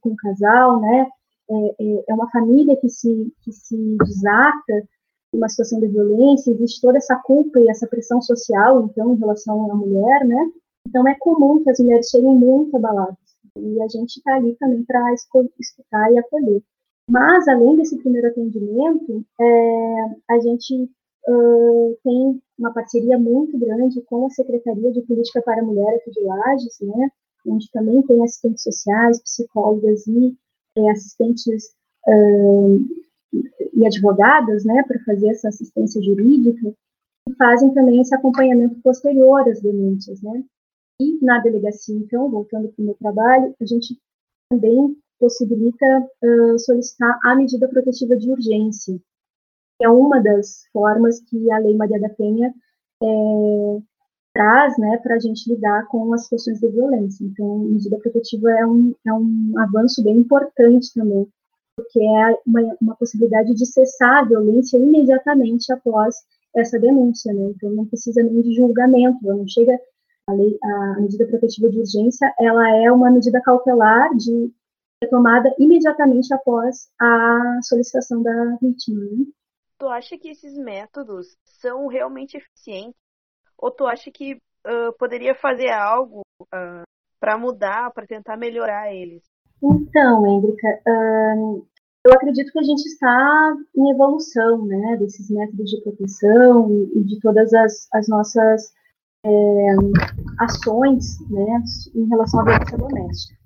com 0.00 0.10
o 0.10 0.16
casal, 0.16 0.80
né, 0.80 1.06
é, 1.50 1.54
é, 1.80 2.04
é 2.08 2.14
uma 2.14 2.30
família 2.30 2.76
que 2.76 2.88
se, 2.88 3.32
que 3.42 3.52
se 3.52 3.76
desata 3.98 4.88
uma 5.32 5.48
situação 5.48 5.80
de 5.80 5.88
violência, 5.88 6.50
existe 6.50 6.80
toda 6.80 6.98
essa 6.98 7.16
culpa 7.16 7.58
e 7.60 7.68
essa 7.68 7.86
pressão 7.86 8.20
social, 8.20 8.84
então, 8.84 9.14
em 9.14 9.18
relação 9.18 9.70
à 9.70 9.74
mulher, 9.74 10.24
né? 10.24 10.50
Então, 10.88 11.06
é 11.06 11.14
comum 11.18 11.62
que 11.62 11.70
as 11.70 11.78
mulheres 11.78 12.08
cheguem 12.08 12.34
muito 12.34 12.76
abaladas. 12.76 13.16
E 13.56 13.82
a 13.82 13.88
gente 13.88 14.16
está 14.18 14.36
ali 14.36 14.54
também 14.56 14.84
para 14.84 15.12
escutar 15.14 16.12
e 16.12 16.18
acolher. 16.18 16.62
Mas, 17.08 17.48
além 17.48 17.76
desse 17.76 17.98
primeiro 17.98 18.28
atendimento, 18.28 19.24
é, 19.40 20.04
a 20.28 20.38
gente 20.38 20.88
uh, 21.28 21.98
tem 22.04 22.40
uma 22.58 22.72
parceria 22.72 23.18
muito 23.18 23.58
grande 23.58 24.00
com 24.02 24.26
a 24.26 24.30
Secretaria 24.30 24.92
de 24.92 25.02
Política 25.02 25.42
para 25.42 25.60
a 25.60 25.64
Mulher 25.64 25.96
aqui 25.96 26.10
de 26.10 26.20
Lages, 26.20 26.78
né? 26.80 27.10
Onde 27.46 27.70
também 27.72 28.02
tem 28.02 28.22
assistentes 28.22 28.62
sociais, 28.62 29.20
psicólogas 29.22 30.06
e 30.06 30.36
é, 30.76 30.90
assistentes 30.90 31.74
uh, 32.06 32.78
e 33.74 33.86
advogadas, 33.86 34.64
né, 34.64 34.82
para 34.82 34.98
fazer 35.00 35.28
essa 35.30 35.48
assistência 35.48 36.02
jurídica, 36.02 36.74
e 37.28 37.34
fazem 37.34 37.72
também 37.72 38.00
esse 38.00 38.14
acompanhamento 38.14 38.80
posterior 38.82 39.48
às 39.48 39.60
denúncias, 39.60 40.20
né. 40.22 40.44
E 41.00 41.18
na 41.24 41.38
delegacia, 41.38 41.96
então, 41.96 42.30
voltando 42.30 42.68
para 42.68 42.82
o 42.82 42.84
meu 42.84 42.94
trabalho, 42.94 43.54
a 43.58 43.64
gente 43.64 43.98
também 44.50 44.94
possibilita 45.18 45.86
uh, 46.22 46.58
solicitar 46.58 47.18
a 47.24 47.34
medida 47.34 47.66
protetiva 47.68 48.16
de 48.16 48.30
urgência, 48.30 49.00
que 49.78 49.84
é 49.84 49.88
uma 49.88 50.20
das 50.20 50.66
formas 50.72 51.20
que 51.20 51.50
a 51.50 51.58
Lei 51.58 51.74
Maria 51.74 51.98
da 51.98 52.10
Penha 52.10 52.52
é, 53.02 53.78
traz 54.34 54.76
né, 54.78 54.98
para 54.98 55.14
a 55.14 55.18
gente 55.18 55.50
lidar 55.50 55.86
com 55.88 56.12
as 56.12 56.24
situações 56.24 56.60
de 56.60 56.68
violência. 56.68 57.24
Então, 57.24 57.58
medida 57.60 57.98
protetiva 57.98 58.50
é 58.50 58.66
um, 58.66 58.94
é 59.06 59.12
um 59.12 59.54
avanço 59.58 60.02
bem 60.04 60.18
importante 60.18 60.92
também, 60.94 61.26
porque 61.76 61.98
é 61.98 62.36
uma, 62.46 62.76
uma 62.80 62.96
possibilidade 62.96 63.54
de 63.54 63.66
cessar 63.66 64.18
a 64.18 64.24
violência 64.24 64.76
imediatamente 64.76 65.72
após 65.72 66.16
essa 66.54 66.78
denúncia. 66.78 67.32
Né? 67.32 67.52
Então, 67.56 67.70
não 67.70 67.86
precisa 67.86 68.22
nem 68.22 68.42
de 68.42 68.54
julgamento, 68.54 69.18
não 69.22 69.46
chega 69.48 69.78
a, 70.30 70.32
lei, 70.32 70.58
a 70.62 71.00
medida 71.00 71.26
protetiva 71.26 71.68
de 71.68 71.78
urgência, 71.78 72.32
ela 72.38 72.68
é 72.76 72.90
uma 72.90 73.10
medida 73.10 73.40
cautelar 73.42 74.14
de 74.16 74.52
tomada 75.08 75.52
imediatamente 75.58 76.32
após 76.32 76.90
a 77.00 77.58
solicitação 77.62 78.22
da 78.22 78.56
vítima. 78.60 79.00
Né? 79.00 79.24
Tu 79.78 79.88
acha 79.88 80.18
que 80.18 80.28
esses 80.28 80.54
métodos 80.58 81.36
são 81.44 81.86
realmente 81.86 82.36
eficientes 82.36 83.00
ou 83.56 83.70
tu 83.70 83.86
acha 83.86 84.10
que 84.10 84.34
uh, 84.34 84.92
poderia 84.98 85.34
fazer 85.34 85.70
algo 85.70 86.20
uh, 86.42 86.82
para 87.18 87.38
mudar, 87.38 87.90
para 87.92 88.06
tentar 88.06 88.36
melhorar 88.36 88.92
eles? 88.92 89.22
Então, 89.62 90.26
Hendrika, 90.26 90.82
uh, 90.86 91.66
eu 92.06 92.12
acredito 92.14 92.50
que 92.50 92.58
a 92.58 92.62
gente 92.62 92.86
está 92.86 93.54
em 93.76 93.90
evolução, 93.90 94.64
né, 94.64 94.96
desses 94.98 95.30
métodos 95.30 95.70
de 95.70 95.82
proteção 95.82 96.70
e 96.94 97.04
de 97.04 97.20
todas 97.20 97.52
as, 97.52 97.88
as 97.92 98.08
nossas 98.08 98.72
é, 99.24 99.76
ações, 100.38 101.18
né, 101.30 101.62
em 101.94 102.08
relação 102.08 102.40
à 102.40 102.44
violência 102.44 102.78
doméstica. 102.78 103.38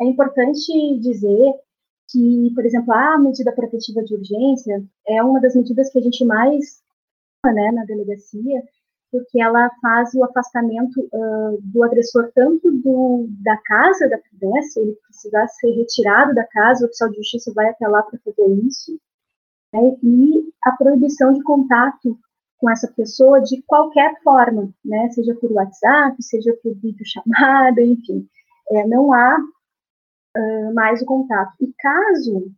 é 0.00 0.04
importante 0.04 0.98
dizer 1.00 1.54
que, 2.08 2.52
por 2.54 2.64
exemplo, 2.64 2.92
a 2.92 3.18
medida 3.18 3.52
protetiva 3.52 4.02
de 4.02 4.14
urgência 4.14 4.84
é 5.08 5.22
uma 5.22 5.40
das 5.40 5.56
medidas 5.56 5.90
que 5.90 5.98
a 5.98 6.02
gente 6.02 6.24
mais 6.24 6.82
né, 7.44 7.70
na 7.72 7.84
delegacia, 7.84 8.62
porque 9.10 9.40
ela 9.40 9.70
faz 9.80 10.12
o 10.14 10.24
afastamento 10.24 11.00
uh, 11.12 11.58
do 11.62 11.84
agressor 11.84 12.30
tanto 12.34 12.70
do, 12.70 13.26
da 13.42 13.56
casa, 13.58 14.08
da 14.08 14.18
se 14.62 14.80
ele 14.80 14.96
precisar 15.06 15.46
ser 15.48 15.70
retirado 15.72 16.34
da 16.34 16.44
casa, 16.44 16.84
o 16.84 16.86
oficial 16.86 17.10
de 17.10 17.16
justiça 17.16 17.52
vai 17.54 17.68
até 17.68 17.86
lá 17.86 18.02
para 18.02 18.18
fazer 18.18 18.48
isso, 18.66 18.98
né, 19.72 19.96
e 20.02 20.52
a 20.64 20.72
proibição 20.72 21.32
de 21.32 21.42
contato 21.42 22.18
com 22.58 22.70
essa 22.70 22.90
pessoa 22.92 23.40
de 23.40 23.62
qualquer 23.62 24.20
forma, 24.22 24.70
né, 24.84 25.10
seja 25.10 25.34
por 25.34 25.52
WhatsApp, 25.52 26.22
seja 26.22 26.56
por 26.62 26.74
videochamada, 26.76 27.82
enfim, 27.82 28.26
é, 28.70 28.86
não 28.86 29.12
há 29.12 29.38
uh, 29.38 30.74
mais 30.74 31.02
o 31.02 31.06
contato. 31.06 31.52
E 31.60 31.72
caso 31.78 32.50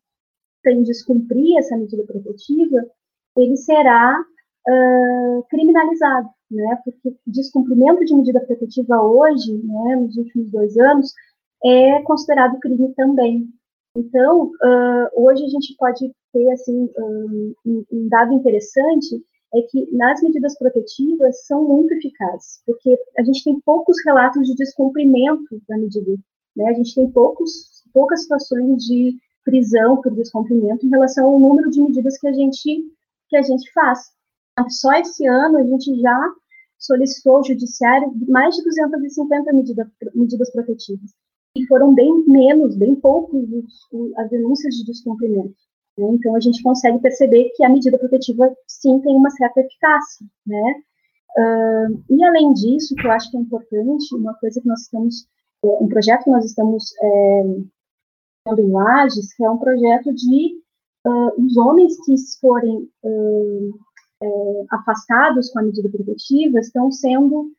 tenha 0.63 0.83
descumprir 0.83 1.59
essa 1.59 1.77
medida 1.77 2.05
protetiva, 2.05 2.85
ele 3.37 3.57
será 3.57 4.19
uh, 4.21 5.43
criminalizado 5.49 6.29
né? 6.51 6.79
Porque 6.85 7.17
descumprimento 7.27 8.05
de 8.05 8.15
medida 8.15 8.41
protetiva 8.41 9.01
hoje, 9.03 9.53
né, 9.53 9.97
nos 9.97 10.17
últimos 10.17 10.51
dois 10.51 10.77
anos, 10.77 11.13
é 11.65 12.03
considerado 12.03 12.59
crime 12.61 12.93
também. 12.95 13.49
Então, 13.97 14.47
uh, 14.47 15.25
hoje 15.25 15.45
a 15.45 15.49
gente 15.49 15.75
pode 15.77 16.13
ter 16.33 16.51
assim 16.53 16.89
um, 16.97 17.55
um, 17.67 18.09
dado 18.09 18.33
interessante 18.33 19.23
é 19.55 19.63
que 19.63 19.91
nas 19.93 20.23
medidas 20.23 20.59
protetivas 20.59 21.47
são 21.47 21.67
muito 21.67 21.95
eficazes, 21.95 22.61
porque 22.67 22.99
a 23.19 23.23
gente 23.23 23.43
tem 23.45 23.59
poucos 23.61 23.97
relatos 24.05 24.47
de 24.47 24.55
descumprimento 24.55 25.61
da 25.69 25.79
medida, 25.79 26.17
né? 26.55 26.69
A 26.69 26.75
gente 26.75 26.95
tem 26.95 27.11
poucos 27.11 27.79
poucas 27.93 28.23
situações 28.23 28.85
de 28.85 29.17
prisão 29.45 30.01
por 30.03 30.15
descumprimento 30.15 30.87
em 30.87 30.91
relação 30.91 31.27
ao 31.27 31.41
número 31.41 31.71
de 31.71 31.81
medidas 31.81 32.19
que 32.19 32.29
a 32.29 32.33
gente 32.33 32.85
que 33.29 33.37
a 33.37 33.43
gente 33.43 33.71
faz. 33.73 34.11
Só 34.69 34.93
esse 34.95 35.27
ano 35.27 35.59
a 35.59 35.65
gente 35.65 36.01
já 36.01 36.35
solicitou 36.79 37.37
ao 37.37 37.45
judiciário 37.45 38.13
mais 38.29 38.55
de 38.57 38.65
250 38.65 39.53
medida, 39.53 39.91
medidas 40.15 40.51
protetivas 40.53 41.11
e 41.57 41.67
foram 41.67 41.95
bem 41.95 42.25
menos, 42.27 42.77
bem 42.77 42.95
poucos 42.95 43.43
os, 43.51 44.19
as 44.19 44.31
denúncias 44.31 44.75
de 44.75 44.85
descumprimento. 44.85 45.57
Né? 45.99 46.09
Então 46.13 46.35
a 46.37 46.41
gente 46.41 46.63
consegue 46.63 46.99
perceber 47.01 47.51
que 47.57 47.65
a 47.65 47.69
medida 47.69 47.99
protetiva 47.99 48.55
sim 48.67 49.01
tem 49.01 49.17
uma 49.17 49.31
certa 49.31 49.61
eficácia, 49.61 50.27
né? 50.47 50.83
Uh, 51.37 52.03
e 52.11 52.25
além 52.25 52.53
disso, 52.55 52.95
que 52.95 53.07
eu 53.07 53.13
acho 53.13 53.31
que 53.31 53.37
é 53.37 53.41
importante, 53.41 54.15
uma 54.15 54.35
coisa 54.35 54.61
que 54.61 54.67
nós 54.67 54.81
estamos, 54.81 55.29
é, 55.65 55.69
um 55.81 55.89
projeto 55.89 56.25
que 56.25 56.31
nós 56.31 56.45
estamos 56.45 56.85
é, 57.01 57.43
em 58.59 58.71
Lages, 58.71 59.35
que 59.35 59.45
é 59.45 59.51
um 59.51 59.59
projeto 59.59 60.13
de 60.15 60.61
uh, 61.07 61.45
os 61.45 61.57
homens 61.57 61.97
que 62.05 62.15
forem 62.41 62.89
uh, 63.05 63.79
é, 64.23 64.65
afastados 64.71 65.51
com 65.51 65.61
a 65.61 65.63
medida 65.63 65.89
protetiva 65.89 66.59
estão 66.59 66.91
sendo 66.91 67.53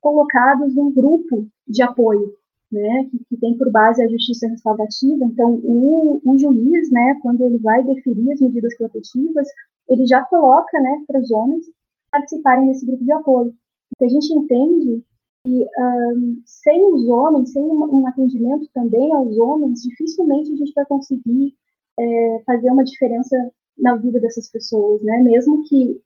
colocados 0.00 0.74
num 0.74 0.92
grupo 0.92 1.46
de 1.68 1.82
apoio, 1.82 2.34
né, 2.70 3.08
que, 3.10 3.18
que, 3.28 3.36
tem 3.36 3.56
por 3.56 3.70
base 3.70 4.02
a 4.02 4.08
justiça 4.08 4.48
restaurativa. 4.48 5.24
Então, 5.24 5.54
o, 5.54 6.20
o, 6.24 6.38
juiz, 6.38 6.90
né, 6.90 7.18
quando 7.22 7.44
ele 7.44 7.58
vai 7.58 7.82
definir 7.82 8.32
as 8.32 8.40
medidas 8.40 8.76
protetivas, 8.76 9.48
ele 9.88 10.06
já 10.06 10.24
coloca, 10.24 10.80
né, 10.80 11.04
para 11.06 11.20
os 11.20 11.30
homens 11.30 11.66
participarem 12.10 12.68
desse 12.68 12.86
grupo 12.86 13.04
de 13.04 13.12
apoio. 13.12 13.54
Porque 13.90 14.04
a 14.04 14.08
gente 14.08 14.32
entende 14.32 15.02
que 15.44 15.66
um, 15.78 16.42
sem 16.44 16.92
os 16.92 17.08
homens, 17.08 17.52
sem 17.52 17.62
um, 17.62 18.00
um, 18.00 18.06
atendimento 18.06 18.68
também 18.74 19.12
aos 19.12 19.36
homens, 19.38 19.82
dificilmente 19.82 20.52
a 20.52 20.56
gente 20.56 20.72
vai 20.74 20.84
conseguir 20.86 21.54
é, 21.98 22.42
fazer 22.44 22.70
uma 22.70 22.84
diferença 22.84 23.36
na 23.76 23.96
vida 23.96 24.20
dessas 24.20 24.50
pessoas, 24.50 25.02
né? 25.02 25.18
Mesmo 25.22 25.64
que 25.64 26.00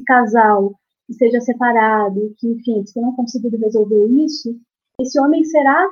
o 0.00 0.04
casal 0.04 0.74
esteja 1.08 1.40
separado, 1.40 2.34
que, 2.38 2.48
enfim, 2.48 2.84
se 2.86 3.00
não 3.00 3.14
conseguido 3.14 3.56
resolver 3.56 4.06
isso, 4.06 4.58
esse 5.00 5.20
homem 5.20 5.44
será 5.44 5.88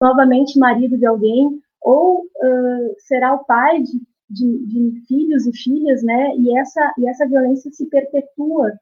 novamente 0.00 0.58
marido 0.58 0.96
de 0.96 1.06
alguém 1.06 1.60
ou 1.80 2.22
uh, 2.22 2.94
será 2.98 3.34
o 3.34 3.44
pai 3.44 3.82
de, 3.82 4.00
de, 4.28 4.66
de, 4.66 5.00
filhos 5.06 5.46
e 5.46 5.56
filhas, 5.56 6.02
né? 6.02 6.36
E 6.36 6.56
essa 6.56 6.94
e 6.98 7.08
essa 7.08 7.26
violência 7.26 7.70
se 7.72 7.86
perpetua 7.86 8.72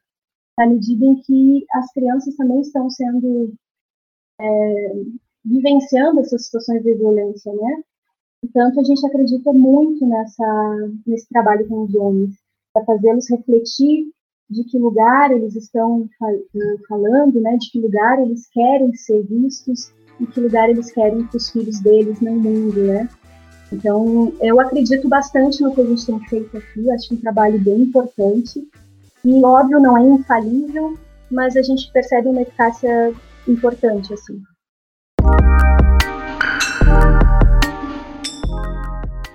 na 0.58 0.66
medida 0.66 1.04
em 1.04 1.16
que 1.16 1.66
as 1.74 1.92
crianças 1.92 2.34
também 2.36 2.60
estão 2.60 2.88
sendo 2.88 3.54
é, 4.40 4.92
vivenciando 5.44 6.20
essas 6.20 6.46
situações 6.46 6.82
de 6.82 6.94
violência, 6.94 7.52
né? 7.52 7.82
Portanto, 8.42 8.80
a 8.80 8.84
gente 8.84 9.06
acredita 9.06 9.52
muito 9.52 10.06
nessa 10.06 10.90
nesse 11.06 11.28
trabalho 11.28 11.68
com 11.68 11.84
os 11.84 11.94
homens, 11.94 12.34
para 12.72 12.84
fazê-los 12.84 13.30
refletir 13.30 14.10
de 14.48 14.64
que 14.64 14.78
lugar 14.78 15.32
eles 15.32 15.56
estão 15.56 16.08
falando, 16.88 17.40
né? 17.40 17.56
De 17.56 17.70
que 17.70 17.80
lugar 17.80 18.20
eles 18.20 18.48
querem 18.48 18.94
ser 18.94 19.22
vistos 19.24 19.92
e 20.20 20.26
que 20.26 20.40
lugar 20.40 20.68
eles 20.70 20.90
querem 20.92 21.26
que 21.26 21.36
os 21.36 21.50
filhos 21.50 21.80
deles 21.80 22.20
no 22.20 22.32
mundo, 22.32 22.80
né? 22.82 23.08
Então, 23.72 24.32
eu 24.40 24.60
acredito 24.60 25.08
bastante 25.08 25.62
no 25.62 25.74
que 25.74 25.80
a 25.80 25.84
gente 25.84 26.06
tem 26.06 26.20
feito 26.28 26.56
aqui, 26.56 26.90
acho 26.90 27.14
um 27.14 27.16
trabalho 27.16 27.58
bem 27.58 27.82
importante. 27.82 28.66
E, 29.24 29.44
óbvio, 29.44 29.80
não 29.80 29.98
é 29.98 30.02
infalível, 30.02 30.96
mas 31.30 31.56
a 31.56 31.62
gente 31.62 31.90
percebe 31.92 32.28
uma 32.28 32.42
eficácia 32.42 33.12
importante, 33.48 34.14
assim. 34.14 34.40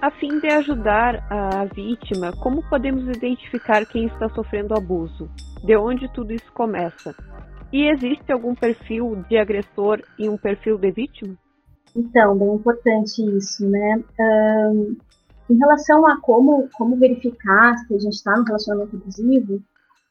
A 0.01 0.09
fim 0.19 0.39
de 0.39 0.47
ajudar 0.47 1.23
a 1.29 1.65
vítima, 1.65 2.31
como 2.41 2.67
podemos 2.69 3.03
identificar 3.15 3.85
quem 3.85 4.07
está 4.07 4.29
sofrendo 4.29 4.73
abuso? 4.73 5.29
De 5.63 5.75
onde 5.75 6.11
tudo 6.13 6.33
isso 6.33 6.51
começa? 6.53 7.13
E 7.73 7.89
existe 7.89 8.31
algum 8.31 8.53
perfil 8.53 9.23
de 9.29 9.37
agressor 9.37 10.01
e 10.19 10.27
um 10.27 10.37
perfil 10.37 10.77
de 10.77 10.91
vítima? 10.91 11.37
Então, 11.95 12.37
bem 12.37 12.55
importante 12.55 13.21
isso, 13.37 13.67
né? 13.69 14.03
Um, 14.19 14.97
em 15.49 15.57
relação 15.57 16.05
a 16.05 16.19
como, 16.21 16.67
como 16.77 16.97
verificar 16.97 17.77
se 17.79 17.95
a 17.95 17.99
gente 17.99 18.13
está 18.13 18.37
no 18.37 18.43
relacionamento 18.43 18.95
abusivo, 18.95 19.61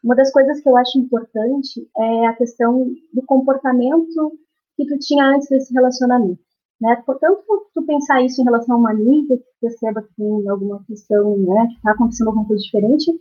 uma 0.02 0.14
das 0.14 0.32
coisas 0.32 0.60
que 0.60 0.68
eu 0.68 0.76
acho 0.76 0.98
importante 0.98 1.86
é 1.96 2.26
a 2.26 2.34
questão 2.34 2.90
do 3.12 3.22
comportamento 3.26 4.32
que 4.76 4.86
tu 4.86 4.98
tinha 4.98 5.26
antes 5.26 5.48
desse 5.48 5.72
relacionamento. 5.74 6.40
Né? 6.80 6.96
Portanto, 7.04 7.42
tu 7.74 7.82
pensar 7.82 8.22
isso 8.22 8.40
em 8.40 8.44
relação 8.44 8.76
a 8.76 8.78
uma 8.78 8.90
amiga 8.90 9.36
que 9.36 9.44
perceba 9.60 10.02
que 10.02 10.14
tem 10.14 10.48
alguma 10.48 10.82
questão, 10.84 11.36
né, 11.36 11.66
que 11.68 11.76
está 11.76 11.92
acontecendo 11.92 12.28
alguma 12.28 12.46
coisa 12.46 12.62
diferente, 12.62 13.12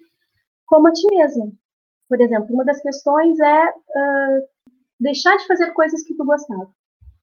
como 0.65 0.87
a 0.87 0.91
ti 0.91 1.05
mesma. 1.11 1.51
Por 2.09 2.19
exemplo, 2.19 2.53
uma 2.53 2.65
das 2.65 2.81
questões 2.81 3.39
é 3.39 3.69
uh, 3.69 4.47
deixar 4.99 5.37
de 5.37 5.47
fazer 5.47 5.71
coisas 5.71 6.03
que 6.03 6.15
tu 6.15 6.25
gostava, 6.25 6.67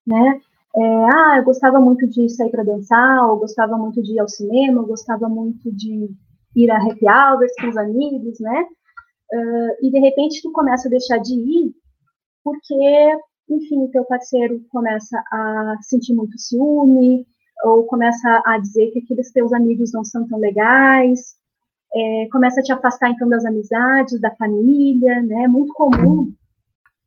né? 0.06 0.40
É, 0.76 1.04
ah, 1.06 1.34
eu 1.38 1.44
gostava 1.44 1.80
muito 1.80 2.06
de 2.06 2.28
sair 2.28 2.50
para 2.50 2.62
dançar, 2.62 3.28
ou 3.28 3.38
gostava 3.38 3.76
muito 3.76 4.02
de 4.02 4.12
ir 4.12 4.18
ao 4.18 4.28
cinema, 4.28 4.82
ou 4.82 4.86
gostava 4.86 5.28
muito 5.28 5.72
de 5.72 6.10
ir 6.54 6.70
a 6.70 6.76
happy 6.76 7.06
hours 7.08 7.52
com 7.58 7.68
os 7.68 7.76
amigos, 7.76 8.38
né? 8.40 8.66
Uh, 9.32 9.86
e 9.86 9.90
de 9.90 9.98
repente 9.98 10.40
tu 10.42 10.52
começa 10.52 10.86
a 10.86 10.90
deixar 10.90 11.18
de 11.18 11.34
ir 11.34 11.74
porque, 12.44 13.18
enfim, 13.50 13.82
o 13.82 13.90
teu 13.90 14.04
parceiro 14.04 14.64
começa 14.70 15.18
a 15.32 15.76
sentir 15.82 16.14
muito 16.14 16.38
ciúme, 16.38 17.26
ou 17.64 17.84
começa 17.86 18.40
a 18.46 18.56
dizer 18.58 18.92
que 18.92 19.00
aqueles 19.00 19.32
teus 19.32 19.52
amigos 19.52 19.92
não 19.92 20.04
são 20.04 20.28
tão 20.28 20.38
legais, 20.38 21.34
é, 21.94 22.28
começa 22.30 22.60
a 22.60 22.62
te 22.62 22.72
afastar 22.72 23.10
então 23.10 23.28
das 23.28 23.44
amizades, 23.44 24.20
da 24.20 24.34
família, 24.36 25.22
né? 25.22 25.44
É 25.44 25.48
muito 25.48 25.72
comum 25.72 26.32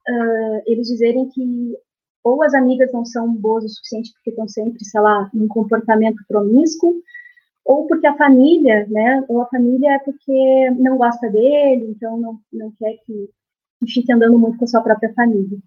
uh, 0.08 0.62
eles 0.66 0.88
dizerem 0.88 1.30
que 1.30 1.78
ou 2.24 2.44
as 2.44 2.54
amigas 2.54 2.92
não 2.92 3.06
são 3.06 3.34
boas 3.34 3.64
o 3.64 3.70
suficiente 3.70 4.12
porque 4.14 4.30
estão 4.32 4.48
sempre, 4.48 4.84
sei 4.84 5.00
lá, 5.00 5.30
num 5.34 5.48
comportamento 5.48 6.22
promíscuo, 6.28 7.02
ou 7.66 7.88
porque 7.88 8.08
a 8.08 8.18
família, 8.18 8.86
né? 8.90 9.24
Ou 9.28 9.42
a 9.42 9.48
família 9.48 9.94
é 9.94 10.00
porque 10.00 10.70
não 10.72 10.98
gosta 10.98 11.30
dele, 11.30 11.88
então 11.90 12.18
não, 12.18 12.40
não 12.52 12.72
quer 12.78 12.98
que, 13.06 13.30
que 13.80 13.92
fique 13.92 14.12
andando 14.12 14.38
muito 14.38 14.58
com 14.58 14.66
a 14.66 14.68
sua 14.68 14.82
própria 14.82 15.14
família. 15.14 15.58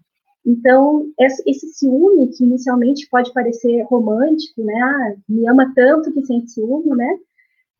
Então, 0.45 1.07
esse 1.17 1.67
ciúme, 1.73 2.27
que 2.27 2.43
inicialmente 2.43 3.07
pode 3.09 3.31
parecer 3.31 3.83
romântico, 3.83 4.61
né? 4.61 4.73
Ah, 4.81 5.15
me 5.27 5.47
ama 5.47 5.71
tanto 5.73 6.11
que 6.11 6.25
sente 6.25 6.51
ciúme, 6.51 6.95
né? 6.95 7.17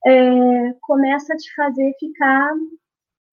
É, 0.06 0.74
começa 0.82 1.34
a 1.34 1.38
te 1.38 1.54
fazer 1.56 1.94
ficar, 2.00 2.54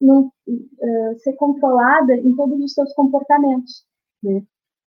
uh, 0.03 1.19
ser 1.19 1.35
controlada 1.35 2.15
em 2.15 2.35
todos 2.35 2.61
os 2.61 2.73
seus 2.73 2.93
comportamentos, 2.95 3.85
né? 4.23 4.43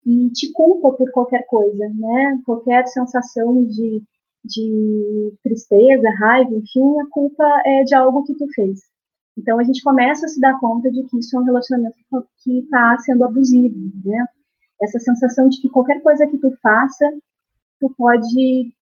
E 0.06 0.30
te 0.32 0.52
culpa 0.52 0.92
por 0.94 1.12
qualquer 1.12 1.46
coisa, 1.48 1.90
né? 1.90 2.40
Qualquer 2.46 2.88
sensação 2.88 3.64
de, 3.66 4.04
de 4.44 5.34
tristeza, 5.44 6.10
raiva, 6.20 6.56
enfim, 6.56 7.00
a 7.00 7.08
culpa 7.10 7.46
é 7.66 7.84
de 7.84 7.94
algo 7.94 8.24
que 8.24 8.34
tu 8.36 8.48
fez. 8.54 8.82
Então 9.38 9.60
a 9.60 9.64
gente 9.64 9.84
começa 9.84 10.26
a 10.26 10.30
se 10.30 10.40
dar 10.40 10.60
conta 10.60 10.92
de 10.92 11.04
que 11.04 11.20
isso 11.20 11.36
é 11.36 11.40
um 11.40 11.44
relacionamento 11.44 11.98
que 12.44 12.60
está 12.60 12.98
sendo 13.00 13.24
abusivo, 13.24 13.76
né? 14.04 14.26
Essa 14.82 15.00
sensação 15.00 15.48
de 15.50 15.62
que 15.62 15.70
qualquer 15.70 16.02
coisa 16.02 16.28
que 16.28 16.38
tu 16.38 16.52
faça, 16.62 17.12
tu 17.80 17.94
pode 17.98 18.74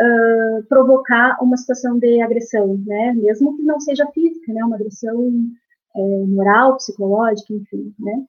uh, 0.00 0.64
provocar 0.68 1.38
uma 1.42 1.56
situação 1.56 1.98
de 1.98 2.20
agressão, 2.20 2.76
né? 2.86 3.12
Mesmo 3.14 3.56
que 3.56 3.62
não 3.62 3.80
seja 3.80 4.06
física, 4.12 4.52
né? 4.52 4.64
Uma 4.64 4.76
agressão 4.76 5.32
é, 5.94 6.26
moral, 6.26 6.76
psicológica, 6.76 7.52
enfim, 7.52 7.94
né? 7.98 8.24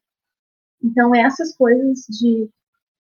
Então, 0.84 1.16
essas 1.16 1.56
coisas 1.56 2.06
de, 2.10 2.50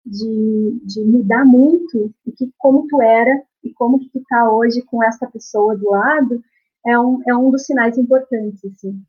de, 0.05 0.79
de 0.85 1.03
mudar 1.03 1.43
muito, 1.45 2.13
e 2.25 2.31
que 2.31 2.51
como 2.57 2.87
tu 2.87 3.01
era 3.01 3.43
e 3.63 3.73
como 3.73 3.99
que 3.99 4.09
tu 4.09 4.23
tá 4.27 4.51
hoje 4.51 4.81
com 4.83 5.03
essa 5.03 5.27
pessoa 5.27 5.77
do 5.77 5.89
lado, 5.89 6.43
é 6.85 6.97
um, 6.99 7.21
é 7.27 7.35
um 7.35 7.51
dos 7.51 7.65
sinais 7.65 7.97
importantes, 7.97 8.63
assim. 8.65 9.01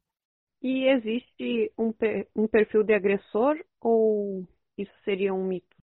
E 0.62 0.86
existe 0.88 1.72
um, 1.76 1.92
um 2.34 2.46
perfil 2.46 2.82
de 2.82 2.94
agressor 2.94 3.56
ou 3.80 4.46
isso 4.78 4.92
seria 5.04 5.34
um 5.34 5.44
mito? 5.44 5.76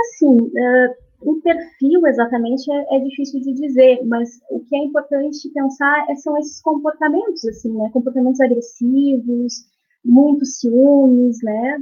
Assim, 0.00 0.36
uh, 0.36 1.07
o 1.20 1.40
perfil 1.40 2.06
exatamente 2.06 2.70
é, 2.70 2.96
é, 2.96 3.00
difícil 3.00 3.40
de 3.40 3.52
dizer, 3.52 4.04
mas 4.06 4.40
o 4.50 4.60
que 4.60 4.76
é 4.76 4.78
importante 4.78 5.48
pensar 5.50 6.06
é, 6.08 6.14
são 6.16 6.36
esses 6.38 6.60
comportamentos, 6.62 7.44
assim, 7.44 7.72
né? 7.76 7.90
Comportamentos 7.92 8.40
agressivos, 8.40 9.66
muitos 10.04 10.58
ciúmes, 10.60 11.38
né? 11.42 11.78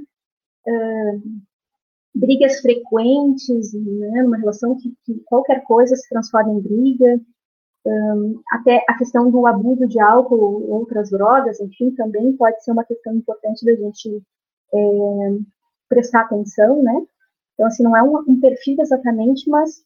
Uh, 0.66 1.22
brigas 2.14 2.60
frequentes, 2.60 3.74
né? 3.74 4.22
Numa 4.22 4.38
relação 4.38 4.74
que, 4.76 4.94
que, 5.04 5.20
qualquer 5.26 5.62
coisa 5.64 5.94
se 5.94 6.08
transforma 6.08 6.52
em 6.52 6.60
briga. 6.60 7.20
Um, 7.84 8.40
até 8.50 8.84
a 8.88 8.98
questão 8.98 9.30
do 9.30 9.46
abuso 9.46 9.86
de 9.86 10.00
álcool 10.00 10.40
ou 10.40 10.70
outras 10.70 11.10
drogas, 11.10 11.60
enfim, 11.60 11.92
também 11.92 12.36
pode 12.36 12.64
ser 12.64 12.72
uma 12.72 12.84
questão 12.84 13.14
importante 13.14 13.64
da 13.64 13.76
gente 13.76 14.22
é, 14.74 15.38
prestar 15.88 16.22
atenção, 16.22 16.82
né? 16.82 17.06
Então, 17.56 17.66
assim, 17.66 17.82
não 17.82 17.96
é 17.96 18.02
um, 18.02 18.18
um 18.28 18.38
perfil 18.38 18.76
exatamente, 18.78 19.48
mas 19.48 19.82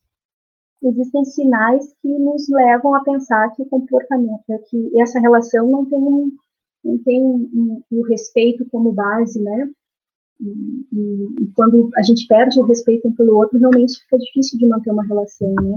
existem 0.82 1.24
sinais 1.24 1.94
que 2.02 2.08
nos 2.08 2.48
levam 2.48 2.94
a 2.94 3.04
pensar 3.04 3.54
que 3.54 3.62
o 3.62 3.66
comportamento, 3.66 4.42
que 4.68 5.00
essa 5.00 5.20
relação 5.20 5.70
não 5.70 5.86
tem 5.86 6.00
um, 6.00 6.32
não 6.84 6.98
tem 6.98 7.22
um, 7.22 7.82
um 7.92 8.02
respeito 8.02 8.66
como 8.70 8.92
base, 8.92 9.40
né? 9.40 9.70
E, 10.40 10.86
e, 10.92 11.44
e, 11.44 11.52
quando 11.54 11.90
a 11.94 12.02
gente 12.02 12.26
perde 12.26 12.58
o 12.58 12.64
respeito 12.64 13.06
um 13.06 13.14
pelo 13.14 13.36
outro, 13.36 13.58
realmente 13.58 14.00
fica 14.00 14.18
difícil 14.18 14.58
de 14.58 14.66
manter 14.66 14.90
uma 14.90 15.04
relação, 15.04 15.54
né? 15.54 15.76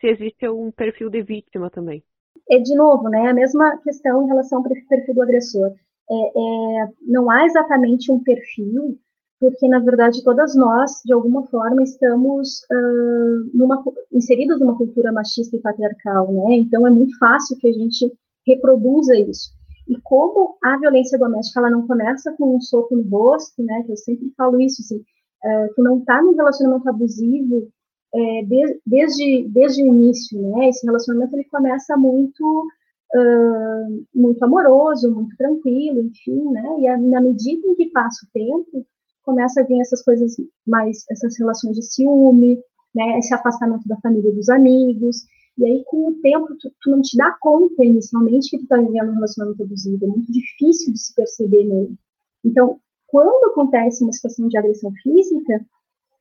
Se 0.00 0.06
existe 0.06 0.48
um 0.48 0.70
perfil 0.70 1.10
de 1.10 1.22
vítima 1.22 1.70
também. 1.70 2.04
É 2.48 2.58
de 2.58 2.74
novo, 2.76 3.08
né? 3.08 3.26
A 3.26 3.34
mesma 3.34 3.78
questão 3.78 4.22
em 4.22 4.26
relação 4.28 4.58
ao 4.58 4.64
perfil 4.64 5.14
do 5.14 5.22
agressor. 5.22 5.74
É, 6.10 6.14
é, 6.14 6.88
não 7.02 7.30
há 7.30 7.44
exatamente 7.44 8.12
um 8.12 8.22
perfil, 8.22 8.98
porque 9.40 9.68
na 9.68 9.78
verdade 9.78 10.22
todas 10.24 10.54
nós, 10.54 11.00
de 11.04 11.12
alguma 11.12 11.46
forma, 11.46 11.82
estamos 11.82 12.60
uh, 12.70 13.50
numa, 13.56 13.82
inseridos 14.12 14.58
numa 14.58 14.76
cultura 14.76 15.12
machista 15.12 15.56
e 15.56 15.60
patriarcal, 15.60 16.32
né? 16.32 16.56
Então 16.56 16.86
é 16.86 16.90
muito 16.90 17.16
fácil 17.18 17.56
que 17.58 17.68
a 17.68 17.72
gente 17.72 18.12
reproduza 18.46 19.16
isso. 19.16 19.50
E 19.88 19.98
como 20.02 20.56
a 20.62 20.76
violência 20.78 21.18
doméstica 21.18 21.60
ela 21.60 21.70
não 21.70 21.86
começa 21.86 22.32
com 22.32 22.56
um 22.56 22.60
soco 22.60 22.96
no 22.96 23.02
rosto, 23.08 23.62
né? 23.62 23.82
Que 23.84 23.92
eu 23.92 23.96
sempre 23.96 24.32
falo 24.36 24.60
isso, 24.60 24.82
assim, 24.82 24.96
uh, 24.98 25.74
tu 25.74 25.82
não 25.82 25.98
está 25.98 26.20
num 26.20 26.34
relacionamento 26.34 26.88
abusivo 26.88 27.68
é, 28.14 28.42
de, 28.42 28.80
desde 28.86 29.48
desde 29.48 29.82
o 29.82 29.86
início, 29.86 30.40
né? 30.50 30.68
Esse 30.68 30.84
relacionamento 30.84 31.36
ele 31.36 31.44
começa 31.44 31.96
muito 31.96 32.66
uh, 33.14 34.04
muito 34.14 34.42
amoroso, 34.44 35.14
muito 35.14 35.36
tranquilo, 35.36 36.00
enfim, 36.00 36.50
né? 36.50 36.80
E 36.80 36.88
a, 36.88 36.98
na 36.98 37.20
medida 37.20 37.66
em 37.66 37.74
que 37.74 37.86
passa 37.86 38.26
o 38.26 38.32
tempo 38.32 38.86
começa 39.28 39.60
a 39.60 39.64
vir 39.64 39.78
essas 39.82 40.02
coisas 40.02 40.36
mais, 40.66 41.04
essas 41.10 41.38
relações 41.38 41.76
de 41.76 41.82
ciúme, 41.82 42.58
né, 42.94 43.18
esse 43.18 43.34
afastamento 43.34 43.86
da 43.86 43.98
família 43.98 44.30
e 44.30 44.34
dos 44.34 44.48
amigos, 44.48 45.26
e 45.58 45.66
aí 45.66 45.84
com 45.84 46.08
o 46.08 46.14
tempo 46.22 46.56
tu, 46.58 46.72
tu 46.80 46.90
não 46.90 47.02
te 47.02 47.14
dá 47.14 47.36
conta 47.38 47.84
inicialmente 47.84 48.48
que 48.48 48.56
tu 48.56 48.62
está 48.62 48.78
vivendo 48.78 49.10
um 49.10 49.14
relacionamento 49.16 49.62
abusivo, 49.62 50.02
é 50.02 50.08
muito 50.08 50.32
difícil 50.32 50.94
de 50.94 50.98
se 50.98 51.14
perceber 51.14 51.62
nele. 51.62 51.94
Então, 52.42 52.80
quando 53.06 53.50
acontece 53.50 54.02
uma 54.02 54.14
situação 54.14 54.48
de 54.48 54.56
agressão 54.56 54.90
física, 55.02 55.60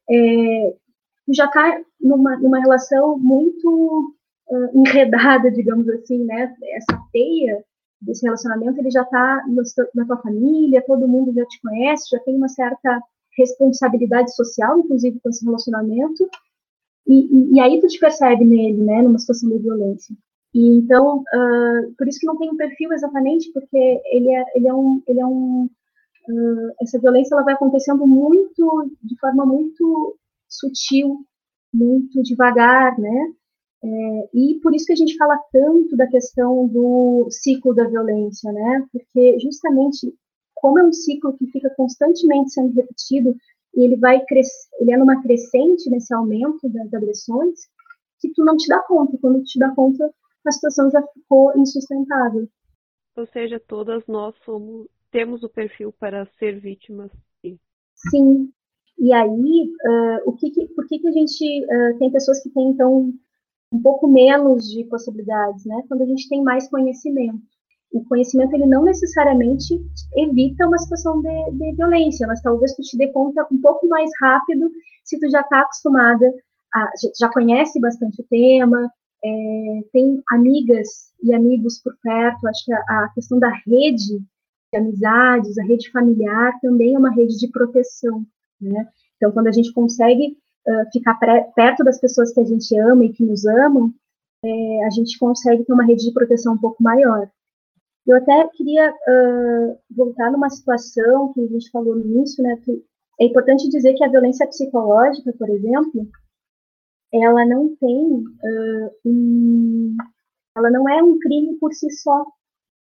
é, 0.10 0.76
tu 1.26 1.34
já 1.34 1.46
está 1.46 1.80
numa, 2.02 2.36
numa 2.38 2.60
relação 2.60 3.18
muito 3.18 4.14
uh, 4.50 4.78
enredada, 4.78 5.50
digamos 5.52 5.88
assim, 5.88 6.26
né, 6.26 6.54
essa 6.74 7.02
teia 7.14 7.64
desse 8.02 8.26
relacionamento, 8.26 8.80
ele 8.80 8.92
já 8.92 9.02
está 9.02 9.44
na 9.94 10.06
tua 10.06 10.18
família, 10.18 10.84
todo 10.86 11.08
mundo 11.08 11.34
já 11.34 11.46
te 11.46 11.60
conhece, 11.62 12.10
já 12.12 12.20
tem 12.20 12.36
uma 12.36 12.48
certa 12.48 13.02
responsabilidade 13.38 14.36
social, 14.36 14.80
inclusive, 14.80 15.20
com 15.20 15.30
esse 15.30 15.46
relacionamento, 15.46 16.30
e, 17.08 17.20
e, 17.26 17.56
e 17.56 17.60
aí 17.60 17.80
tu 17.80 17.88
te 17.88 18.00
percebe 18.00 18.44
nele, 18.44 18.84
né, 18.84 19.02
numa 19.02 19.20
situação 19.20 19.50
de 19.50 19.60
violência. 19.60 20.16
E 20.54 20.78
então, 20.78 21.20
uh, 21.20 21.94
por 21.98 22.08
isso 22.08 22.20
que 22.20 22.26
não 22.26 22.38
tem 22.38 22.50
um 22.50 22.58
perfil 22.58 22.92
exatamente, 22.92 23.52
porque 23.54 24.02
ele 24.12 24.34
é, 24.34 24.46
ele 24.56 24.68
é 24.68 24.74
um, 24.74 25.02
ele 25.08 25.20
é 25.20 25.26
um, 25.26 25.70
uh, 26.30 26.72
essa 26.82 27.00
violência 27.00 27.36
ela 27.36 27.44
vai 27.44 27.54
acontecendo 27.54 28.06
muito, 28.08 28.92
de 29.04 29.18
forma 29.20 29.46
muito 29.46 30.18
sutil, 30.50 31.20
muito 31.74 32.24
devagar, 32.24 32.98
né, 33.00 33.34
é, 33.88 34.30
e 34.34 34.60
por 34.62 34.76
isso 34.76 34.86
que 34.86 34.94
a 34.94 34.98
gente 34.98 35.16
fala 35.16 35.40
tanto 35.52 35.96
da 35.96 36.08
questão 36.08 36.68
do 36.68 37.28
ciclo 37.30 37.74
da 37.74 37.88
violência, 37.88 38.52
né? 38.52 38.86
Porque 38.92 39.40
justamente 39.40 40.14
como 40.56 40.80
é 40.80 40.84
um 40.84 40.92
ciclo 40.92 41.38
que 41.38 41.48
fica 41.48 41.70
constantemente 41.70 42.52
sendo 42.52 42.74
repetido 42.74 43.34
e 43.76 43.86
ele 43.86 43.96
vai 43.96 44.24
crescer, 44.26 44.68
ele 44.82 44.92
é 44.92 44.98
numa 44.98 45.22
crescente 45.22 45.90
nesse 45.90 46.14
aumento 46.14 46.68
das 46.68 46.94
agressões, 46.94 47.60
que 48.20 48.30
tu 48.34 48.44
não 48.44 48.58
te 48.58 48.68
dá 48.68 48.82
conta. 48.82 49.18
Quando 49.22 49.40
tu 49.40 49.46
te 49.46 49.60
dá 49.60 49.74
conta, 49.74 50.12
a 50.46 50.52
situação 50.52 50.90
já 50.92 51.02
ficou 51.14 51.58
insustentável. 51.58 52.48
Ou 53.16 53.26
seja, 53.28 53.60
todas 53.60 54.06
nós 54.06 54.36
somos, 54.44 54.88
temos 55.12 55.44
o 55.44 55.50
perfil 55.50 55.94
para 55.94 56.26
ser 56.40 56.60
vítimas. 56.60 57.12
Sim. 57.42 57.60
Sim. 58.10 58.52
E 59.00 59.14
aí, 59.14 59.76
uh, 59.86 60.30
o 60.30 60.34
que, 60.34 60.50
que 60.50 60.68
por 60.70 60.88
que, 60.88 61.00
que 61.00 61.08
a 61.08 61.12
gente 61.12 61.66
uh, 61.66 62.00
tem 62.00 62.12
pessoas 62.12 62.42
que 62.42 62.50
têm 62.50 62.72
então 62.72 63.14
um 63.72 63.82
pouco 63.82 64.08
menos 64.08 64.70
de 64.70 64.84
possibilidades, 64.86 65.66
né? 65.66 65.84
Quando 65.88 66.04
a 66.04 66.06
gente 66.06 66.30
tem 66.30 66.44
mais 66.44 66.70
conhecimento. 66.70 67.42
O 67.92 68.04
conhecimento 68.06 68.54
ele 68.54 68.66
não 68.66 68.84
necessariamente 68.84 69.82
evita 70.16 70.68
uma 70.68 70.78
situação 70.78 71.22
de, 71.22 71.52
de 71.52 71.74
violência, 71.74 72.28
mas 72.28 72.42
talvez 72.42 72.76
tu 72.76 72.82
te 72.82 72.98
dê 72.98 73.08
conta 73.08 73.48
um 73.52 73.62
pouco 73.62 73.88
mais 73.88 74.10
rápido 74.22 74.70
se 75.04 75.18
tu 75.20 75.30
já 75.30 75.42
está 75.42 75.62
acostumada, 75.62 76.26
a, 76.74 76.92
já 77.18 77.30
conhece 77.32 77.80
bastante 77.80 78.22
o 78.22 78.26
tema, 78.26 78.92
é, 79.24 79.82
tem 79.94 80.22
amigas 80.32 81.14
e 81.24 81.34
amigos 81.34 81.82
por 81.82 81.96
perto. 82.04 82.48
Acho 82.48 82.66
que 82.66 82.74
a, 82.74 82.80
a 82.80 83.12
questão 83.16 83.40
da 83.40 83.50
rede 83.66 84.20
de 84.72 84.78
amizades, 84.78 85.58
a 85.58 85.64
rede 85.64 85.90
familiar 85.92 86.54
também 86.62 86.96
é 86.96 87.00
uma 87.00 87.14
rede 87.14 87.38
de 87.38 87.50
proteção, 87.50 88.26
né? 88.60 88.88
Então, 89.16 89.32
quando 89.32 89.48
a 89.48 89.52
gente 89.52 89.74
consegue 89.74 90.38
ficar 90.92 91.18
perto 91.56 91.84
das 91.84 92.00
pessoas 92.00 92.34
que 92.34 92.40
a 92.40 92.44
gente 92.44 92.78
ama 92.78 93.06
e 93.06 93.14
que 93.14 93.24
nos 93.24 93.46
amam, 93.46 93.94
é, 94.44 94.86
a 94.86 94.90
gente 94.90 95.18
consegue 95.18 95.64
ter 95.64 95.74
uma 95.74 95.86
rede 95.86 96.06
de 96.06 96.14
proteção 96.14 96.54
um 96.54 96.58
pouco 96.58 96.82
maior. 96.82 97.30
Eu 98.06 98.16
até 98.16 98.48
queria 98.54 98.90
uh, 98.90 99.78
voltar 99.92 100.32
numa 100.32 100.50
situação 100.50 101.34
que 101.34 101.42
a 101.42 101.48
gente 101.48 101.70
falou 101.70 101.94
no 101.94 102.06
início, 102.06 102.42
né? 102.42 102.56
Que 102.64 102.82
é 103.20 103.26
importante 103.26 103.68
dizer 103.68 103.96
que 103.96 104.04
a 104.04 104.10
violência 104.10 104.48
psicológica, 104.48 105.34
por 105.34 105.50
exemplo, 105.50 106.08
ela 107.14 107.46
não 107.46 107.76
tem 107.76 108.24
uh, 108.24 108.92
um, 109.06 109.98
ela 110.56 110.72
não 110.72 110.88
é 110.88 111.04
um 111.04 111.20
crime 111.20 111.58
por 111.60 111.74
si 111.74 111.92
só. 111.92 112.26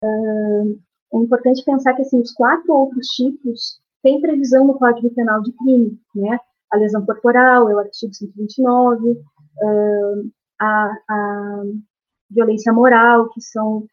Uh, 0.02 0.80
é 1.12 1.16
importante 1.18 1.64
pensar 1.64 1.92
que 1.94 2.02
assim 2.02 2.18
os 2.20 2.32
quatro 2.32 2.72
outros 2.72 3.06
tipos 3.08 3.78
têm 4.02 4.22
previsão 4.22 4.66
no 4.66 4.78
Código 4.78 5.10
Penal 5.10 5.42
de 5.42 5.52
crime, 5.52 6.00
né? 6.14 6.38
A 6.70 6.76
lesão 6.76 7.04
corporal, 7.04 7.68
é 7.68 7.74
o 7.74 7.78
artigo 7.78 8.14
129, 8.14 9.11
uh, 9.11 10.30
a, 10.61 10.96
a, 11.09 11.62
violência 12.30 12.72
moral, 12.72 13.28
que 13.30 13.40
são 13.40 13.87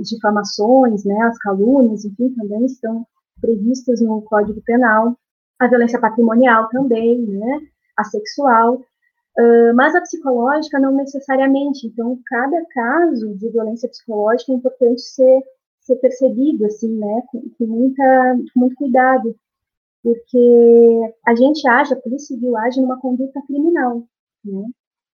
as 0.00 0.08
difamações, 0.08 1.04
né, 1.04 1.18
as 1.22 1.36
calúnias, 1.38 2.04
enfim, 2.04 2.32
também 2.34 2.64
estão 2.64 3.04
previstas 3.40 4.00
no 4.00 4.22
Código 4.22 4.60
Penal, 4.62 5.16
a 5.58 5.66
violência 5.66 6.00
patrimonial 6.00 6.68
também, 6.68 7.18
né, 7.20 7.60
a 7.96 8.04
sexual, 8.04 8.76
uh, 8.76 9.74
mas 9.74 9.94
a 9.94 10.00
psicológica 10.00 10.78
não 10.78 10.92
necessariamente. 10.92 11.86
Então, 11.86 12.18
cada 12.26 12.64
caso 12.66 13.34
de 13.36 13.48
violência 13.50 13.88
psicológica 13.88 14.52
é 14.52 14.54
importante 14.54 15.00
ser, 15.00 15.42
ser 15.80 15.96
percebido, 15.96 16.66
assim, 16.66 16.96
né, 16.96 17.22
com, 17.32 17.40
com, 17.58 17.66
muita, 17.66 18.38
com 18.52 18.60
muito 18.60 18.76
cuidado, 18.76 19.34
porque 20.02 21.14
a 21.26 21.34
gente 21.34 21.66
age, 21.68 21.94
a 21.94 22.00
Polícia 22.00 22.34
Civil 22.34 22.56
age 22.56 22.80
numa 22.80 22.98
conduta 22.98 23.40
criminal, 23.46 24.02
né? 24.44 24.64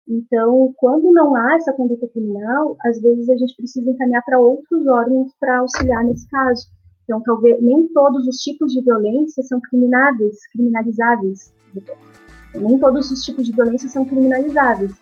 Então, 0.07 0.73
quando 0.77 1.13
não 1.13 1.33
há 1.33 1.55
essa 1.55 1.71
conduta 1.71 2.07
criminal, 2.09 2.75
às 2.83 3.01
vezes 3.01 3.29
a 3.29 3.37
gente 3.37 3.55
precisa 3.55 3.89
encaminhar 3.89 4.21
para 4.25 4.37
outros 4.37 4.85
órgãos 4.85 5.31
para 5.39 5.59
auxiliar 5.59 6.03
nesse 6.03 6.27
caso. 6.29 6.67
Então, 7.03 7.21
talvez 7.21 7.61
nem 7.61 7.87
todos 7.87 8.27
os 8.27 8.37
tipos 8.37 8.73
de 8.73 8.81
violência 8.81 9.41
são 9.43 9.61
criminais, 9.61 10.45
criminalizáveis. 10.51 11.53
Nem 12.53 12.77
todos 12.77 13.09
os 13.11 13.23
tipos 13.23 13.45
de 13.45 13.53
violência 13.53 13.87
são 13.87 14.03
criminalizáveis. 14.03 14.93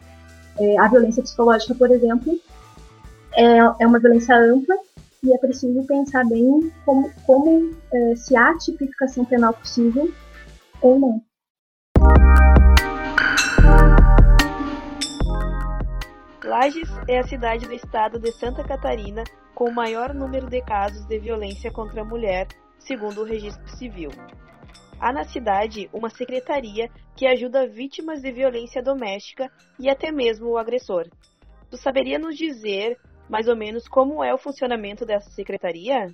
É, 0.59 0.79
a 0.79 0.87
violência 0.87 1.23
psicológica, 1.23 1.73
por 1.73 1.89
exemplo, 1.89 2.39
é, 3.33 3.57
é 3.79 3.87
uma 3.87 3.99
violência 3.99 4.37
ampla 4.37 4.75
e 5.23 5.35
é 5.35 5.37
preciso 5.37 5.85
pensar 5.85 6.25
bem 6.25 6.71
como, 6.83 7.11
como 7.25 7.77
é, 7.93 8.15
se 8.15 8.35
há 8.35 8.57
tipificação 8.57 9.23
penal 9.23 9.53
possível 9.53 10.11
ou 10.81 10.99
não. 10.99 11.23
Lages 16.43 16.89
é 17.07 17.19
a 17.19 17.23
cidade 17.23 17.67
do 17.67 17.73
estado 17.73 18.19
de 18.19 18.31
Santa 18.31 18.63
Catarina 18.63 19.23
com 19.53 19.65
o 19.65 19.73
maior 19.73 20.11
número 20.13 20.49
de 20.49 20.59
casos 20.63 21.05
de 21.05 21.19
violência 21.19 21.71
contra 21.71 22.01
a 22.01 22.05
mulher, 22.05 22.47
segundo 22.79 23.21
o 23.21 23.23
registro 23.23 23.69
civil. 23.77 24.09
Há 24.99 25.13
na 25.13 25.23
cidade 25.23 25.87
uma 25.93 26.09
secretaria 26.09 26.89
que 27.15 27.27
ajuda 27.27 27.67
vítimas 27.67 28.21
de 28.21 28.31
violência 28.31 28.81
doméstica 28.81 29.51
e 29.79 29.87
até 29.87 30.11
mesmo 30.11 30.49
o 30.49 30.57
agressor. 30.57 31.07
Tu 31.69 31.77
saberia 31.77 32.17
nos 32.17 32.35
dizer 32.35 32.97
mais 33.31 33.47
ou 33.47 33.55
menos 33.55 33.87
como 33.87 34.21
é 34.21 34.33
o 34.33 34.37
funcionamento 34.37 35.05
dessa 35.05 35.29
secretaria? 35.29 36.13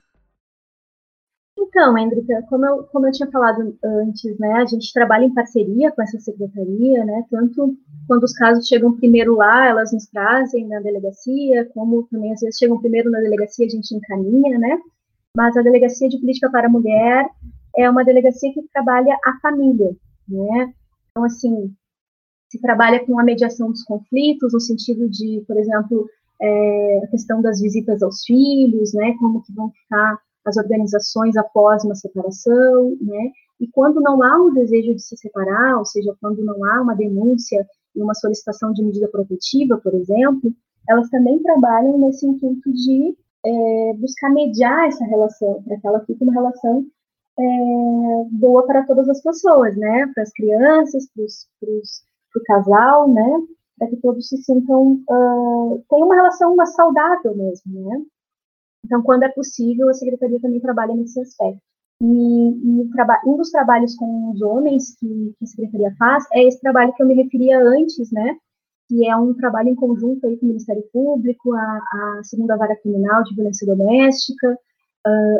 Então, 1.57 1.97
Hendrika, 1.97 2.43
como 2.47 2.63
eu, 2.63 2.83
como 2.83 3.07
eu 3.07 3.11
tinha 3.11 3.31
falado 3.31 3.75
antes, 3.83 4.37
né, 4.37 4.53
a 4.53 4.65
gente 4.67 4.93
trabalha 4.93 5.25
em 5.25 5.33
parceria 5.33 5.91
com 5.91 6.03
essa 6.03 6.19
secretaria, 6.19 7.03
né, 7.03 7.25
tanto 7.31 7.75
quando 8.07 8.23
os 8.23 8.33
casos 8.33 8.67
chegam 8.67 8.95
primeiro 8.95 9.35
lá, 9.35 9.65
elas 9.65 9.91
nos 9.91 10.05
trazem 10.05 10.67
na 10.67 10.79
delegacia, 10.79 11.65
como 11.73 12.03
também 12.03 12.31
às 12.33 12.41
vezes 12.41 12.59
chegam 12.59 12.79
primeiro 12.79 13.09
na 13.09 13.19
delegacia, 13.19 13.65
a 13.65 13.69
gente 13.69 13.95
encaminha, 13.95 14.59
né, 14.59 14.79
mas 15.35 15.57
a 15.57 15.63
Delegacia 15.63 16.07
de 16.07 16.19
Política 16.19 16.51
para 16.51 16.67
a 16.67 16.69
Mulher 16.69 17.27
é 17.75 17.89
uma 17.89 18.05
delegacia 18.05 18.53
que 18.53 18.61
trabalha 18.71 19.17
a 19.25 19.39
família, 19.41 19.95
né, 20.27 20.71
então, 21.09 21.23
assim, 21.23 21.73
se 22.47 22.61
trabalha 22.61 23.03
com 23.03 23.19
a 23.19 23.23
mediação 23.23 23.71
dos 23.71 23.83
conflitos, 23.83 24.53
no 24.53 24.59
sentido 24.59 25.09
de, 25.09 25.43
por 25.47 25.57
exemplo, 25.57 26.07
é, 26.41 27.01
a 27.03 27.07
questão 27.07 27.41
das 27.41 27.61
visitas 27.61 28.01
aos 28.03 28.23
filhos, 28.25 28.93
né, 28.93 29.15
como 29.19 29.41
que 29.41 29.53
vão 29.53 29.71
ficar 29.71 30.19
as 30.45 30.57
organizações 30.57 31.35
após 31.35 31.83
uma 31.83 31.95
separação, 31.95 32.95
né, 33.01 33.31
e 33.59 33.67
quando 33.67 33.99
não 33.99 34.21
há 34.23 34.37
um 34.37 34.53
desejo 34.53 34.93
de 34.93 35.01
se 35.01 35.17
separar, 35.17 35.77
ou 35.77 35.85
seja, 35.85 36.15
quando 36.21 36.43
não 36.43 36.63
há 36.63 36.81
uma 36.81 36.95
denúncia 36.95 37.65
e 37.95 38.01
uma 38.01 38.13
solicitação 38.13 38.71
de 38.71 38.83
medida 38.83 39.07
protetiva, 39.07 39.77
por 39.77 39.93
exemplo, 39.95 40.53
elas 40.87 41.09
também 41.09 41.41
trabalham 41.41 41.97
nesse 41.97 42.25
intuito 42.25 42.71
de 42.71 43.17
é, 43.45 43.93
buscar 43.95 44.29
mediar 44.29 44.87
essa 44.87 45.03
relação, 45.05 45.61
para 45.63 45.77
que 45.79 45.87
ela 45.87 45.99
fique 46.05 46.23
uma 46.23 46.33
relação 46.33 46.85
é, 47.39 47.43
boa 48.31 48.65
para 48.65 48.85
todas 48.85 49.09
as 49.09 49.21
pessoas, 49.21 49.75
né, 49.75 50.09
para 50.13 50.23
as 50.23 50.31
crianças, 50.31 51.07
para 51.13 52.39
o 52.39 52.43
casal, 52.45 53.11
né, 53.11 53.41
para 53.77 53.87
que 53.87 53.97
todos 53.97 54.27
se 54.27 54.37
sintam, 54.37 55.03
uh, 55.09 55.83
tenham 55.89 56.07
uma 56.07 56.15
relação 56.15 56.55
mais 56.55 56.73
saudável 56.73 57.35
mesmo, 57.35 57.89
né. 57.89 58.01
Então, 58.85 59.01
quando 59.01 59.23
é 59.23 59.29
possível, 59.29 59.89
a 59.89 59.93
Secretaria 59.93 60.39
também 60.39 60.59
trabalha 60.59 60.95
nesse 60.95 61.19
aspecto. 61.19 61.61
E, 62.01 62.05
e 62.05 62.89
um 63.25 63.37
dos 63.37 63.51
trabalhos 63.51 63.95
com 63.95 64.31
os 64.31 64.41
homens 64.41 64.95
que, 64.99 65.33
que, 65.37 65.43
a 65.43 65.47
Secretaria 65.47 65.95
faz 65.97 66.25
é 66.31 66.43
esse 66.43 66.61
trabalho 66.61 66.93
que 66.93 67.01
eu 67.01 67.07
me 67.07 67.15
referia 67.15 67.59
antes, 67.59 68.11
né, 68.11 68.37
que 68.87 69.07
é 69.07 69.15
um 69.15 69.33
trabalho 69.33 69.69
em 69.69 69.75
conjunto 69.75 70.25
aí 70.25 70.37
com 70.37 70.45
o 70.45 70.49
Ministério 70.49 70.83
Público, 70.93 71.53
a, 71.53 71.59
a 71.59 72.21
Segunda 72.23 72.55
Vara 72.55 72.75
Criminal 72.77 73.23
de 73.23 73.35
Violência 73.35 73.65
Doméstica, 73.65 74.57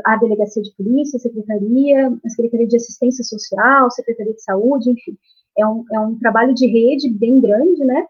a 0.05 0.15
Delegacia 0.15 0.61
de 0.61 0.73
Polícia, 0.75 1.17
a 1.17 1.19
Secretaria, 1.19 2.07
a 2.25 2.29
Secretaria 2.29 2.67
de 2.67 2.77
Assistência 2.77 3.23
Social, 3.23 3.87
a 3.87 3.91
Secretaria 3.91 4.33
de 4.33 4.41
Saúde, 4.41 4.89
enfim. 4.89 5.17
É 5.57 5.65
um, 5.65 5.83
é 5.91 5.99
um 5.99 6.17
trabalho 6.17 6.53
de 6.53 6.67
rede 6.67 7.09
bem 7.09 7.41
grande, 7.41 7.83
né, 7.83 8.05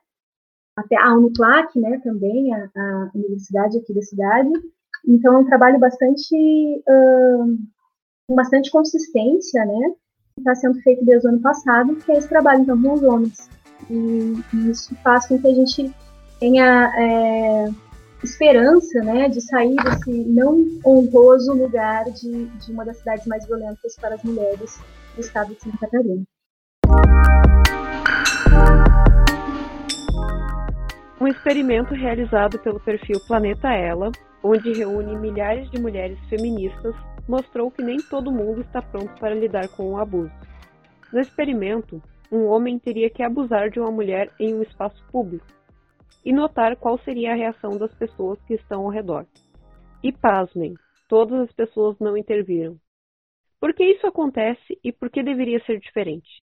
até 0.77 0.95
a 0.95 1.13
Uniplac, 1.15 1.77
né, 1.79 1.99
também, 2.03 2.53
a, 2.53 2.69
a 2.75 3.11
universidade 3.15 3.77
aqui 3.77 3.93
da 3.93 4.01
cidade, 4.01 4.49
então 5.07 5.35
é 5.35 5.37
um 5.39 5.45
trabalho 5.45 5.79
bastante 5.79 6.35
uh, 6.35 7.57
com 8.27 8.35
bastante 8.35 8.69
consistência, 8.69 9.65
né? 9.65 9.93
Que 10.35 10.41
está 10.41 10.53
sendo 10.53 10.79
feito 10.81 11.03
desde 11.05 11.27
o 11.27 11.29
ano 11.29 11.41
passado, 11.41 11.95
que 11.95 12.11
é 12.11 12.17
esse 12.17 12.27
trabalho 12.27 12.61
então 12.61 12.81
com 12.81 12.93
os 12.93 13.03
homens. 13.03 13.49
E, 13.89 14.33
e 14.53 14.69
isso 14.69 14.93
faz 15.03 15.27
com 15.27 15.39
que 15.39 15.47
a 15.47 15.53
gente 15.53 15.93
tenha 16.39 16.91
é, 16.95 17.69
esperança, 18.23 18.99
né, 19.01 19.29
de 19.29 19.41
sair 19.41 19.75
desse 19.75 20.11
não 20.11 20.63
honroso 20.85 21.53
lugar 21.53 22.05
de, 22.05 22.45
de 22.45 22.71
uma 22.71 22.85
das 22.85 22.97
cidades 22.97 23.25
mais 23.25 23.45
violentas 23.45 23.95
para 23.95 24.15
as 24.15 24.23
mulheres 24.23 24.79
do 25.15 25.21
estado 25.21 25.53
de 25.55 25.61
Santa 25.61 25.77
Catarina. 25.77 26.23
Um 31.19 31.25
experimento 31.27 31.95
realizado 31.95 32.59
pelo 32.59 32.79
perfil 32.79 33.19
Planeta 33.27 33.73
Ela, 33.73 34.11
onde 34.43 34.71
reúne 34.71 35.17
milhares 35.17 35.67
de 35.71 35.81
mulheres 35.81 36.19
feministas 36.29 36.93
mostrou 37.27 37.71
que 37.71 37.81
nem 37.81 37.97
todo 37.97 38.31
mundo 38.31 38.61
está 38.61 38.83
pronto 38.83 39.19
para 39.19 39.33
lidar 39.33 39.67
com 39.69 39.93
o 39.93 39.97
abuso. 39.97 40.31
No 41.11 41.19
experimento, 41.19 41.99
um 42.31 42.45
homem 42.45 42.77
teria 42.77 43.09
que 43.09 43.23
abusar 43.23 43.71
de 43.71 43.79
uma 43.79 43.91
mulher 43.91 44.31
em 44.39 44.53
um 44.53 44.61
espaço 44.61 45.03
público 45.11 45.47
e 46.23 46.31
notar 46.31 46.75
qual 46.75 46.99
seria 46.99 47.31
a 47.31 47.35
reação 47.35 47.77
das 47.79 47.93
pessoas 47.95 48.39
que 48.43 48.53
estão 48.53 48.83
ao 48.83 48.89
redor. 48.89 49.25
E 50.03 50.11
pasmem, 50.11 50.75
todas 51.07 51.49
as 51.49 51.51
pessoas 51.51 51.97
não 51.99 52.15
interviram. 52.15 52.77
Por 53.59 53.73
que 53.73 53.83
isso 53.83 54.05
acontece 54.05 54.79
e 54.83 54.91
por 54.91 55.09
que 55.09 55.23
deveria 55.23 55.59
ser 55.65 55.79
diferente? 55.79 56.43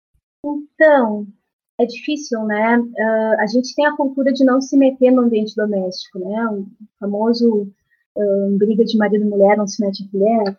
Então, 0.43 1.27
é 1.77 1.85
difícil, 1.85 2.43
né? 2.45 2.79
Uh, 2.79 3.41
a 3.41 3.47
gente 3.47 3.75
tem 3.75 3.85
a 3.85 3.95
cultura 3.95 4.31
de 4.31 4.45
não 4.45 4.61
se 4.61 4.77
meter 4.77 5.11
no 5.11 5.23
ambiente 5.23 5.55
doméstico, 5.55 6.19
né? 6.19 6.47
O 6.47 6.65
famoso 6.99 7.67
uh, 8.15 8.57
briga 8.57 8.85
de 8.85 8.97
marido 8.97 9.25
e 9.25 9.29
mulher, 9.29 9.57
não 9.57 9.67
se 9.67 9.83
mete 9.83 10.03
a 10.03 10.11
colher. 10.11 10.57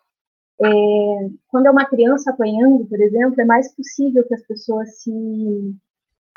É, 0.58 1.30
quando 1.48 1.66
é 1.66 1.70
uma 1.70 1.84
criança 1.84 2.30
apanhando, 2.30 2.86
por 2.86 2.98
exemplo, 3.00 3.40
é 3.40 3.44
mais 3.44 3.74
possível 3.74 4.24
que 4.26 4.34
as 4.34 4.42
pessoas 4.42 5.02
se 5.02 5.74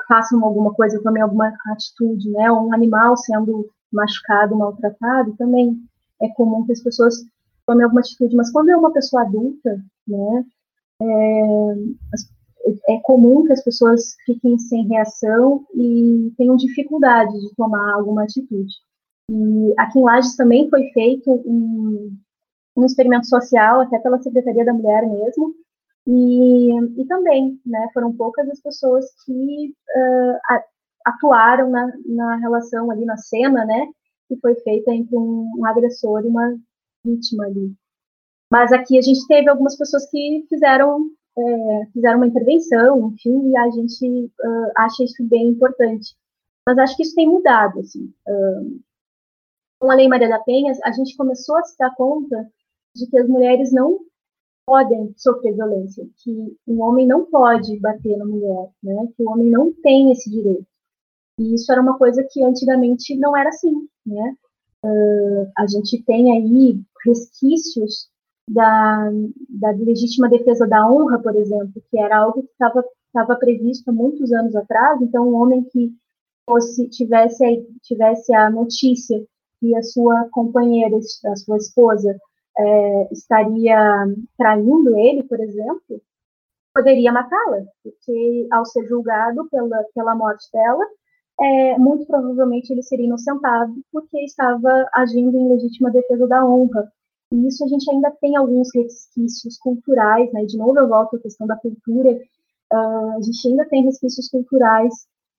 façam 0.06 0.44
alguma 0.44 0.74
coisa, 0.74 1.02
tomem 1.02 1.22
alguma 1.22 1.54
atitude, 1.68 2.30
né? 2.30 2.50
Um 2.52 2.72
animal 2.74 3.16
sendo 3.16 3.70
machucado, 3.92 4.56
maltratado, 4.56 5.34
também 5.36 5.80
é 6.20 6.28
comum 6.28 6.64
que 6.66 6.72
as 6.72 6.80
pessoas 6.80 7.24
tomem 7.66 7.84
alguma 7.84 8.00
atitude. 8.00 8.36
Mas 8.36 8.50
quando 8.50 8.70
é 8.70 8.76
uma 8.76 8.92
pessoa 8.92 9.22
adulta, 9.22 9.82
né? 10.06 10.44
É, 11.02 11.74
é 12.88 13.00
comum 13.02 13.44
que 13.44 13.52
as 13.52 13.62
pessoas 13.62 14.16
fiquem 14.24 14.58
sem 14.58 14.86
reação 14.88 15.64
e 15.74 16.32
tenham 16.36 16.56
dificuldade 16.56 17.32
de 17.32 17.54
tomar 17.54 17.94
alguma 17.94 18.24
atitude. 18.24 18.72
E 19.30 19.74
aqui 19.78 19.98
em 19.98 20.02
Lages 20.02 20.36
também 20.36 20.68
foi 20.68 20.90
feito 20.90 21.30
um, 21.30 22.16
um 22.76 22.84
experimento 22.84 23.26
social, 23.26 23.80
até 23.80 23.98
pela 23.98 24.20
Secretaria 24.20 24.64
da 24.64 24.74
Mulher 24.74 25.06
mesmo, 25.08 25.54
e, 26.06 27.00
e 27.00 27.06
também, 27.06 27.60
né, 27.64 27.88
foram 27.92 28.12
poucas 28.12 28.48
as 28.48 28.60
pessoas 28.60 29.06
que 29.24 29.74
uh, 29.96 30.60
atuaram 31.06 31.70
na, 31.70 31.92
na 32.06 32.36
relação 32.36 32.90
ali, 32.90 33.04
na 33.04 33.16
cena, 33.16 33.64
né, 33.64 33.86
que 34.28 34.36
foi 34.40 34.54
feita 34.56 34.92
entre 34.92 35.16
um, 35.16 35.50
um 35.58 35.66
agressor 35.66 36.24
e 36.24 36.28
uma 36.28 36.56
vítima 37.04 37.46
ali. 37.46 37.72
Mas 38.50 38.72
aqui 38.72 38.98
a 38.98 39.02
gente 39.02 39.26
teve 39.28 39.48
algumas 39.48 39.76
pessoas 39.76 40.10
que 40.10 40.44
fizeram 40.48 41.08
é, 41.40 41.86
fizeram 41.92 42.18
uma 42.18 42.26
intervenção, 42.26 43.08
enfim, 43.08 43.50
e 43.50 43.56
a 43.56 43.70
gente 43.70 44.24
uh, 44.24 44.72
acha 44.76 45.04
isso 45.04 45.22
bem 45.24 45.48
importante. 45.48 46.14
Mas 46.66 46.78
acho 46.78 46.96
que 46.96 47.02
isso 47.02 47.14
tem 47.14 47.28
mudado, 47.28 47.80
assim. 47.80 48.12
Uh, 48.28 48.80
com 49.78 49.90
a 49.90 49.94
Lei 49.94 50.08
Maria 50.08 50.28
da 50.28 50.38
Penha, 50.40 50.72
a 50.84 50.92
gente 50.92 51.16
começou 51.16 51.56
a 51.56 51.64
se 51.64 51.76
dar 51.78 51.94
conta 51.94 52.46
de 52.94 53.06
que 53.06 53.18
as 53.18 53.28
mulheres 53.28 53.72
não 53.72 54.00
podem 54.66 55.12
sofrer 55.16 55.54
violência, 55.54 56.06
que 56.22 56.56
um 56.68 56.82
homem 56.82 57.06
não 57.06 57.24
pode 57.24 57.78
bater 57.80 58.16
na 58.16 58.24
mulher, 58.24 58.68
né? 58.82 59.08
Que 59.16 59.22
o 59.22 59.30
homem 59.30 59.50
não 59.50 59.72
tem 59.72 60.12
esse 60.12 60.30
direito. 60.30 60.66
E 61.38 61.54
isso 61.54 61.72
era 61.72 61.80
uma 61.80 61.96
coisa 61.96 62.22
que 62.30 62.42
antigamente 62.44 63.16
não 63.16 63.36
era 63.36 63.48
assim, 63.48 63.88
né? 64.04 64.36
Uh, 64.84 65.50
a 65.56 65.66
gente 65.66 66.02
tem 66.04 66.30
aí 66.32 66.80
resquícios 67.04 68.09
da, 68.50 69.10
da 69.48 69.70
legítima 69.70 70.28
defesa 70.28 70.66
da 70.66 70.88
honra, 70.88 71.20
por 71.20 71.34
exemplo, 71.36 71.82
que 71.90 71.98
era 71.98 72.18
algo 72.18 72.42
que 72.42 72.50
estava 72.52 73.36
previsto 73.36 73.90
há 73.90 73.92
muitos 73.92 74.32
anos 74.32 74.54
atrás. 74.56 75.00
Então, 75.00 75.28
um 75.28 75.34
homem 75.34 75.62
que 75.64 75.92
fosse 76.44 76.88
tivesse 76.88 77.66
tivesse 77.82 78.34
a 78.34 78.50
notícia 78.50 79.24
que 79.60 79.76
a 79.76 79.82
sua 79.82 80.28
companheira, 80.30 80.96
a 80.96 81.36
sua 81.36 81.56
esposa, 81.58 82.18
é, 82.58 83.12
estaria 83.12 84.06
traindo 84.36 84.98
ele, 84.98 85.22
por 85.22 85.38
exemplo, 85.38 86.02
poderia 86.74 87.12
matá-la, 87.12 87.64
porque 87.82 88.48
ao 88.50 88.64
ser 88.64 88.86
julgado 88.86 89.48
pela, 89.50 89.84
pela 89.94 90.14
morte 90.14 90.50
dela, 90.52 90.84
é, 91.40 91.78
muito 91.78 92.06
provavelmente 92.06 92.72
ele 92.72 92.82
seria 92.82 93.06
inocentado 93.06 93.74
porque 93.92 94.18
estava 94.24 94.86
agindo 94.94 95.36
em 95.36 95.48
legítima 95.48 95.90
defesa 95.90 96.26
da 96.26 96.44
honra. 96.44 96.90
E 97.32 97.46
isso 97.46 97.64
a 97.64 97.68
gente 97.68 97.90
ainda 97.90 98.10
tem 98.20 98.36
alguns 98.36 98.68
resquícios 98.74 99.56
culturais, 99.58 100.32
né? 100.32 100.44
De 100.44 100.56
novo 100.56 100.78
eu 100.78 100.88
volto 100.88 101.16
à 101.16 101.20
questão 101.20 101.46
da 101.46 101.56
cultura. 101.56 102.10
Uh, 102.72 103.16
a 103.16 103.20
gente 103.22 103.48
ainda 103.48 103.64
tem 103.66 103.84
resquícios 103.84 104.28
culturais 104.28 104.92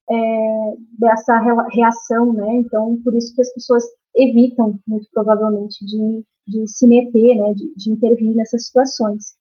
é, 0.10 0.73
dessa 0.99 1.38
reação, 1.69 2.34
né? 2.34 2.56
Então, 2.56 3.01
por 3.04 3.15
isso 3.15 3.34
que 3.34 3.41
as 3.41 3.54
pessoas 3.54 3.84
evitam, 4.15 4.80
muito 4.88 5.08
provavelmente, 5.13 5.86
de 5.86 6.25
de 6.47 6.67
se 6.67 6.88
meter, 6.88 7.36
né, 7.36 7.54
de, 7.54 7.73
de 7.75 7.91
intervir 7.91 8.36
nessas 8.36 8.65
situações. 8.65 9.36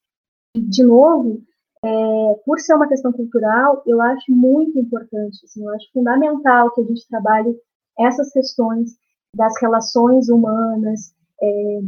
E, 0.55 0.61
de 0.61 0.83
novo, 0.83 1.43
é, 1.83 1.89
por 2.45 2.61
ser 2.61 2.75
uma 2.75 2.89
questão 2.89 3.13
cultural, 3.13 3.83
eu 3.87 4.01
acho 4.01 4.31
muito 4.31 4.79
importante, 4.79 5.39
assim, 5.45 5.65
eu 5.65 5.71
acho 5.71 5.91
fundamental 5.93 6.71
que 6.73 6.81
a 6.81 6.85
gente 6.85 7.09
trabalhe 7.09 7.57
essas 7.99 8.31
questões 8.33 8.97
das 9.35 9.53
relações 9.61 10.29
humanas, 10.29 11.13
é, 11.43 11.81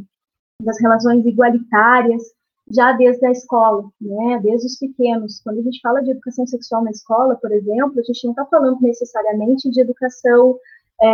das 0.61 0.81
relações 0.81 1.25
igualitárias, 1.25 2.23
já 2.71 2.93
desde 2.93 3.25
a 3.27 3.31
escola, 3.31 3.85
né, 4.01 4.41
desde 4.43 4.67
os 4.67 4.79
pequenos. 4.79 5.41
Quando 5.43 5.59
a 5.59 5.63
gente 5.63 5.81
fala 5.81 6.01
de 6.01 6.11
educação 6.11 6.47
sexual 6.47 6.85
na 6.85 6.91
escola, 6.91 7.37
por 7.37 7.51
exemplo, 7.53 7.99
a 7.99 8.03
gente 8.03 8.25
não 8.25 8.33
está 8.33 8.45
falando 8.47 8.81
necessariamente 8.81 9.71
de 9.71 9.81
educação 9.81 10.59
é, 11.01 11.07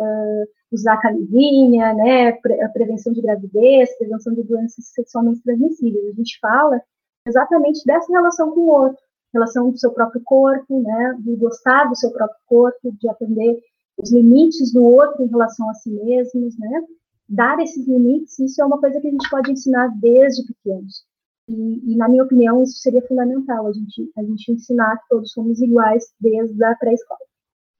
é, 0.00 0.44
usar 0.72 0.96
camisinha, 0.98 1.92
né, 1.94 2.28
a 2.28 2.68
prevenção 2.68 3.12
de 3.12 3.20
gravidez, 3.20 3.96
prevenção 3.98 4.34
de 4.34 4.42
doenças 4.42 4.86
sexualmente 4.94 5.42
transmissíveis. 5.42 6.08
A 6.08 6.12
gente 6.12 6.38
fala 6.40 6.80
exatamente 7.26 7.84
dessa 7.84 8.10
relação 8.10 8.50
com 8.52 8.60
o 8.60 8.68
outro, 8.68 8.98
relação 9.32 9.70
do 9.70 9.78
seu 9.78 9.92
próprio 9.92 10.22
corpo, 10.24 10.80
né, 10.80 11.16
de 11.20 11.36
gostar 11.36 11.84
do 11.84 11.96
seu 11.96 12.10
próprio 12.10 12.38
corpo, 12.46 12.92
de 12.98 13.08
aprender 13.08 13.60
os 13.98 14.10
limites 14.10 14.72
do 14.72 14.82
outro 14.82 15.22
em 15.22 15.28
relação 15.28 15.68
a 15.68 15.74
si 15.74 15.90
mesmos, 15.90 16.58
né, 16.58 16.82
dar 17.30 17.60
esses 17.60 17.86
limites, 17.86 18.38
isso 18.40 18.60
é 18.60 18.64
uma 18.64 18.80
coisa 18.80 19.00
que 19.00 19.06
a 19.06 19.10
gente 19.10 19.30
pode 19.30 19.52
ensinar 19.52 19.88
desde 20.00 20.44
pequenos. 20.46 21.04
E, 21.48 21.92
e, 21.92 21.96
na 21.96 22.08
minha 22.08 22.24
opinião, 22.24 22.62
isso 22.62 22.78
seria 22.78 23.06
fundamental, 23.06 23.66
a 23.66 23.72
gente, 23.72 24.10
a 24.16 24.22
gente 24.22 24.52
ensinar 24.52 24.96
que 24.98 25.08
todos 25.08 25.32
somos 25.32 25.60
iguais 25.60 26.04
desde 26.20 26.62
a 26.64 26.74
pré-escola. 26.74 27.20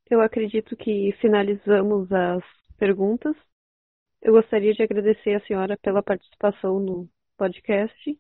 Eu 0.08 0.20
acredito 0.20 0.76
que 0.76 1.12
finalizamos 1.20 2.10
as 2.12 2.42
perguntas. 2.78 3.36
Eu 4.22 4.32
gostaria 4.32 4.72
de 4.72 4.82
agradecer 4.82 5.34
a 5.34 5.46
senhora 5.46 5.78
pela 5.80 6.02
participação 6.02 6.80
no 6.80 7.08
podcast. 7.36 8.18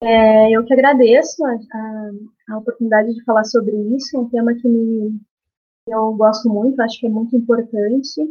É, 0.00 0.52
eu 0.52 0.64
que 0.64 0.72
agradeço 0.72 1.44
a, 1.44 1.50
a, 1.50 2.10
a, 2.50 2.58
oportunidade 2.58 3.12
de 3.12 3.24
falar 3.24 3.44
sobre 3.44 3.76
isso, 3.96 4.16
é 4.16 4.20
um 4.20 4.28
tema 4.28 4.54
que 4.54 4.68
me, 4.68 5.20
eu 5.88 6.12
gosto 6.14 6.48
muito, 6.48 6.80
acho 6.80 7.00
que 7.00 7.06
é 7.06 7.10
muito 7.10 7.36
importante. 7.36 8.22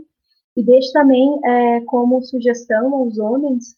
E 0.57 0.63
deixo 0.63 0.91
também 0.91 1.39
é, 1.45 1.81
como 1.81 2.19
sugestão 2.23 2.95
aos 2.95 3.19
homens 3.19 3.77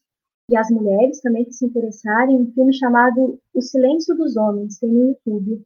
e 0.49 0.55
às 0.55 0.71
mulheres 0.71 1.19
também 1.19 1.43
que 1.43 1.51
se 1.51 1.65
interessarem 1.65 2.37
um 2.37 2.51
filme 2.53 2.73
chamado 2.73 3.37
O 3.53 3.61
Silêncio 3.61 4.15
dos 4.15 4.37
Homens, 4.37 4.79
tem 4.79 4.89
no 4.89 5.09
YouTube. 5.09 5.61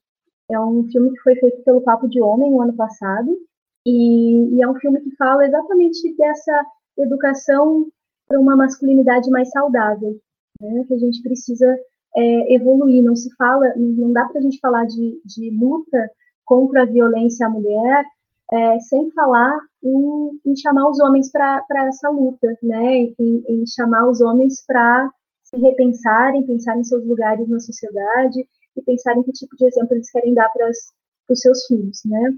É 0.49 0.60
um 0.60 0.84
filme 0.89 1.12
que 1.12 1.21
foi 1.21 1.36
feito 1.36 1.63
pelo 1.63 1.82
Papo 1.82 2.10
de 2.10 2.19
Homem 2.19 2.52
no 2.52 2.62
ano 2.62 2.73
passado, 2.73 3.38
e, 3.86 4.56
e 4.56 4.62
é 4.62 4.67
um 4.67 4.76
filme 4.76 5.02
que 5.02 5.15
fala 5.15 5.45
exatamente 5.45 6.15
dessa 6.15 6.65
educação 6.97 7.88
para 8.28 8.39
uma 8.39 8.56
masculinidade 8.56 9.30
mais 9.30 9.49
saudável, 9.52 10.17
né, 10.60 10.84
que 10.88 10.95
a 10.95 10.97
gente 10.97 11.21
precisa 11.21 11.78
é, 12.15 12.56
evoluir. 12.56 13.04
Não 13.04 13.15
se 13.15 13.34
fala, 13.36 13.71
não 13.76 14.12
dá 14.12 14.26
para 14.26 14.39
a 14.39 14.41
gente 14.41 14.60
falar 14.60 14.86
de, 14.86 15.21
de, 15.26 15.49
luta 15.52 16.10
contra 16.43 16.82
a 16.82 16.86
violência 16.86 17.45
à 17.45 17.49
mulher 17.49 18.04
é, 18.51 18.79
sem 18.79 19.10
falar 19.12 19.58
em, 19.84 20.39
em, 20.45 20.56
chamar 20.56 20.89
os 20.89 20.99
homens 20.99 21.32
para 21.32 21.63
essa 21.88 22.10
luta, 22.10 22.47
né, 22.62 22.97
em, 23.19 23.43
em 23.47 23.65
chamar 23.65 24.10
os 24.10 24.21
homens 24.21 24.63
para 24.65 25.10
se 25.43 25.58
repensarem, 25.58 26.45
pensar 26.45 26.77
em 26.77 26.84
seus 26.84 27.06
lugares 27.06 27.47
na 27.47 27.60
sociedade 27.60 28.47
e 28.75 28.82
pensar 28.82 29.17
em 29.17 29.23
que 29.23 29.32
tipo 29.32 29.56
de 29.56 29.65
exemplo 29.65 29.95
eles 29.95 30.12
querem 30.12 30.34
dar 30.34 30.49
para 30.49 30.69
os 30.69 31.39
seus 31.39 31.65
filhos, 31.65 32.01
né? 32.06 32.36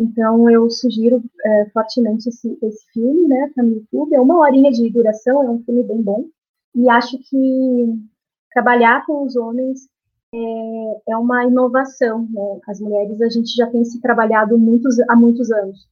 Então 0.00 0.48
eu 0.48 0.70
sugiro 0.70 1.22
é, 1.44 1.70
fortemente 1.70 2.28
esse, 2.28 2.56
esse 2.62 2.86
filme, 2.92 3.26
né? 3.26 3.50
Tá 3.54 3.62
no 3.62 3.74
YouTube. 3.74 4.14
É 4.14 4.20
uma 4.20 4.38
horinha 4.38 4.70
de 4.70 4.88
duração, 4.90 5.42
é 5.42 5.50
um 5.50 5.62
filme 5.64 5.82
bem 5.82 6.00
bom. 6.00 6.26
E 6.74 6.88
acho 6.88 7.18
que 7.18 7.98
trabalhar 8.52 9.04
com 9.04 9.24
os 9.24 9.34
homens 9.34 9.88
é, 10.34 11.12
é 11.12 11.16
uma 11.16 11.44
inovação. 11.44 12.28
Né? 12.30 12.60
As 12.66 12.80
mulheres 12.80 13.20
a 13.20 13.28
gente 13.28 13.54
já 13.54 13.66
tem 13.66 13.84
se 13.84 14.00
trabalhado 14.00 14.58
muitos, 14.58 14.98
há 15.08 15.16
muitos 15.16 15.50
anos. 15.50 15.88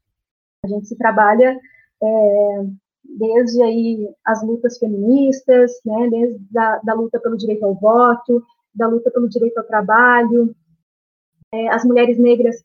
A 0.64 0.68
gente 0.68 0.88
se 0.88 0.96
trabalha 0.96 1.58
é, 2.02 2.66
desde 3.04 3.62
aí 3.62 4.08
as 4.24 4.42
lutas 4.42 4.78
feministas, 4.78 5.72
né? 5.84 6.08
Desde 6.10 6.58
a, 6.58 6.78
da 6.78 6.94
luta 6.94 7.20
pelo 7.20 7.36
direito 7.36 7.64
ao 7.64 7.74
voto, 7.74 8.42
da 8.74 8.86
luta 8.86 9.10
pelo 9.10 9.28
direito 9.28 9.58
ao 9.58 9.64
trabalho. 9.64 10.54
É, 11.52 11.68
as 11.68 11.84
mulheres 11.84 12.18
negras 12.18 12.56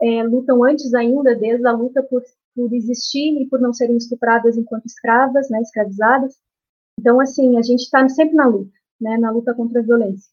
é, 0.00 0.22
lutam 0.22 0.64
antes 0.64 0.94
ainda, 0.94 1.34
desde 1.34 1.66
a 1.66 1.72
luta 1.72 2.02
por, 2.02 2.22
por 2.54 2.72
existir 2.72 3.40
e 3.40 3.46
por 3.46 3.60
não 3.60 3.72
serem 3.72 3.96
estupradas 3.96 4.56
enquanto 4.56 4.86
escravas, 4.86 5.50
né, 5.50 5.60
escravizadas. 5.60 6.36
Então, 6.98 7.20
assim, 7.20 7.58
a 7.58 7.62
gente 7.62 7.82
está 7.82 8.08
sempre 8.08 8.34
na 8.34 8.46
luta, 8.46 8.72
né, 9.00 9.18
na 9.18 9.30
luta 9.30 9.54
contra 9.54 9.80
a 9.80 9.82
violência. 9.82 10.30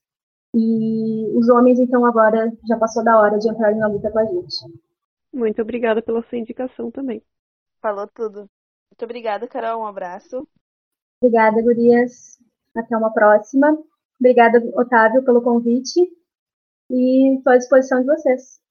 E 0.58 1.38
os 1.38 1.50
homens, 1.50 1.80
então, 1.80 2.06
agora 2.06 2.50
já 2.66 2.78
passou 2.78 3.04
da 3.04 3.20
hora 3.20 3.38
de 3.38 3.50
entrarem 3.50 3.78
na 3.78 3.88
luta 3.88 4.10
com 4.10 4.20
a 4.20 4.26
gente. 4.26 4.56
Muito 5.34 5.62
obrigada 5.62 6.02
pela 6.02 6.24
sua 6.24 6.38
indicação 6.38 6.90
também. 6.90 7.22
Falou 7.82 8.08
tudo. 8.08 8.50
Muito 8.90 9.04
obrigada, 9.04 9.48
Carol. 9.50 9.82
Um 9.82 9.86
abraço. 9.86 10.48
Obrigada, 11.22 11.62
Gurias. 11.62 12.40
Até 12.74 12.96
uma 12.96 13.12
próxima. 13.12 13.78
Obrigada, 14.18 14.64
Otávio, 14.76 15.26
pelo 15.26 15.42
convite. 15.42 16.10
E 16.90 17.36
estou 17.36 17.52
à 17.52 17.58
disposição 17.58 18.00
de 18.00 18.06
vocês. 18.06 18.62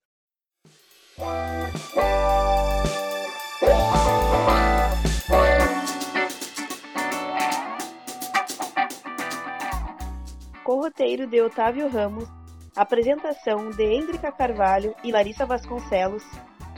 Roteiro 10.84 11.26
de 11.26 11.40
Otávio 11.40 11.88
Ramos, 11.88 12.28
apresentação 12.76 13.70
de 13.70 13.82
Hendrika 13.82 14.30
Carvalho 14.30 14.94
e 15.02 15.10
Larissa 15.10 15.46
Vasconcelos 15.46 16.22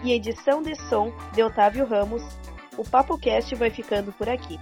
e 0.05 0.13
edição 0.13 0.63
de 0.63 0.77
som 0.77 1.13
de 1.35 1.43
Otávio 1.43 1.85
Ramos, 1.85 2.23
o 2.79 2.85
Papo 2.89 3.19
Cast 3.19 3.53
vai 3.57 3.69
ficando 3.69 4.13
por 4.13 4.29
aqui. 4.29 4.61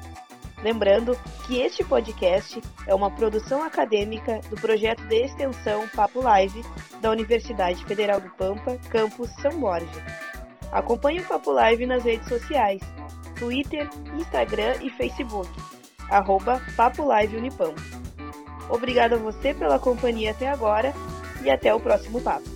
Lembrando 0.62 1.14
que 1.46 1.60
este 1.60 1.84
podcast 1.84 2.58
é 2.86 2.94
uma 2.94 3.10
produção 3.10 3.62
acadêmica 3.62 4.40
do 4.48 4.56
projeto 4.56 5.04
de 5.08 5.16
extensão 5.16 5.86
Papo 5.88 6.22
Live 6.22 6.64
da 7.02 7.10
Universidade 7.10 7.84
Federal 7.84 8.22
do 8.22 8.30
Pampa, 8.30 8.78
campus 8.88 9.28
São 9.42 9.60
Borja. 9.60 10.02
Acompanhe 10.72 11.20
o 11.20 11.28
Papo 11.28 11.50
Live 11.50 11.84
nas 11.84 12.02
redes 12.02 12.30
sociais, 12.30 12.80
Twitter, 13.38 13.90
Instagram 14.14 14.76
e 14.80 14.88
Facebook, 14.88 15.50
arroba 16.08 16.62
Papo 16.74 17.04
Live 17.04 17.36
Unipam. 17.36 17.74
Obrigado 18.68 19.14
a 19.14 19.18
você 19.18 19.54
pela 19.54 19.78
companhia 19.78 20.30
até 20.30 20.48
agora 20.48 20.94
e 21.42 21.50
até 21.50 21.74
o 21.74 21.80
próximo 21.80 22.20
papo. 22.20 22.48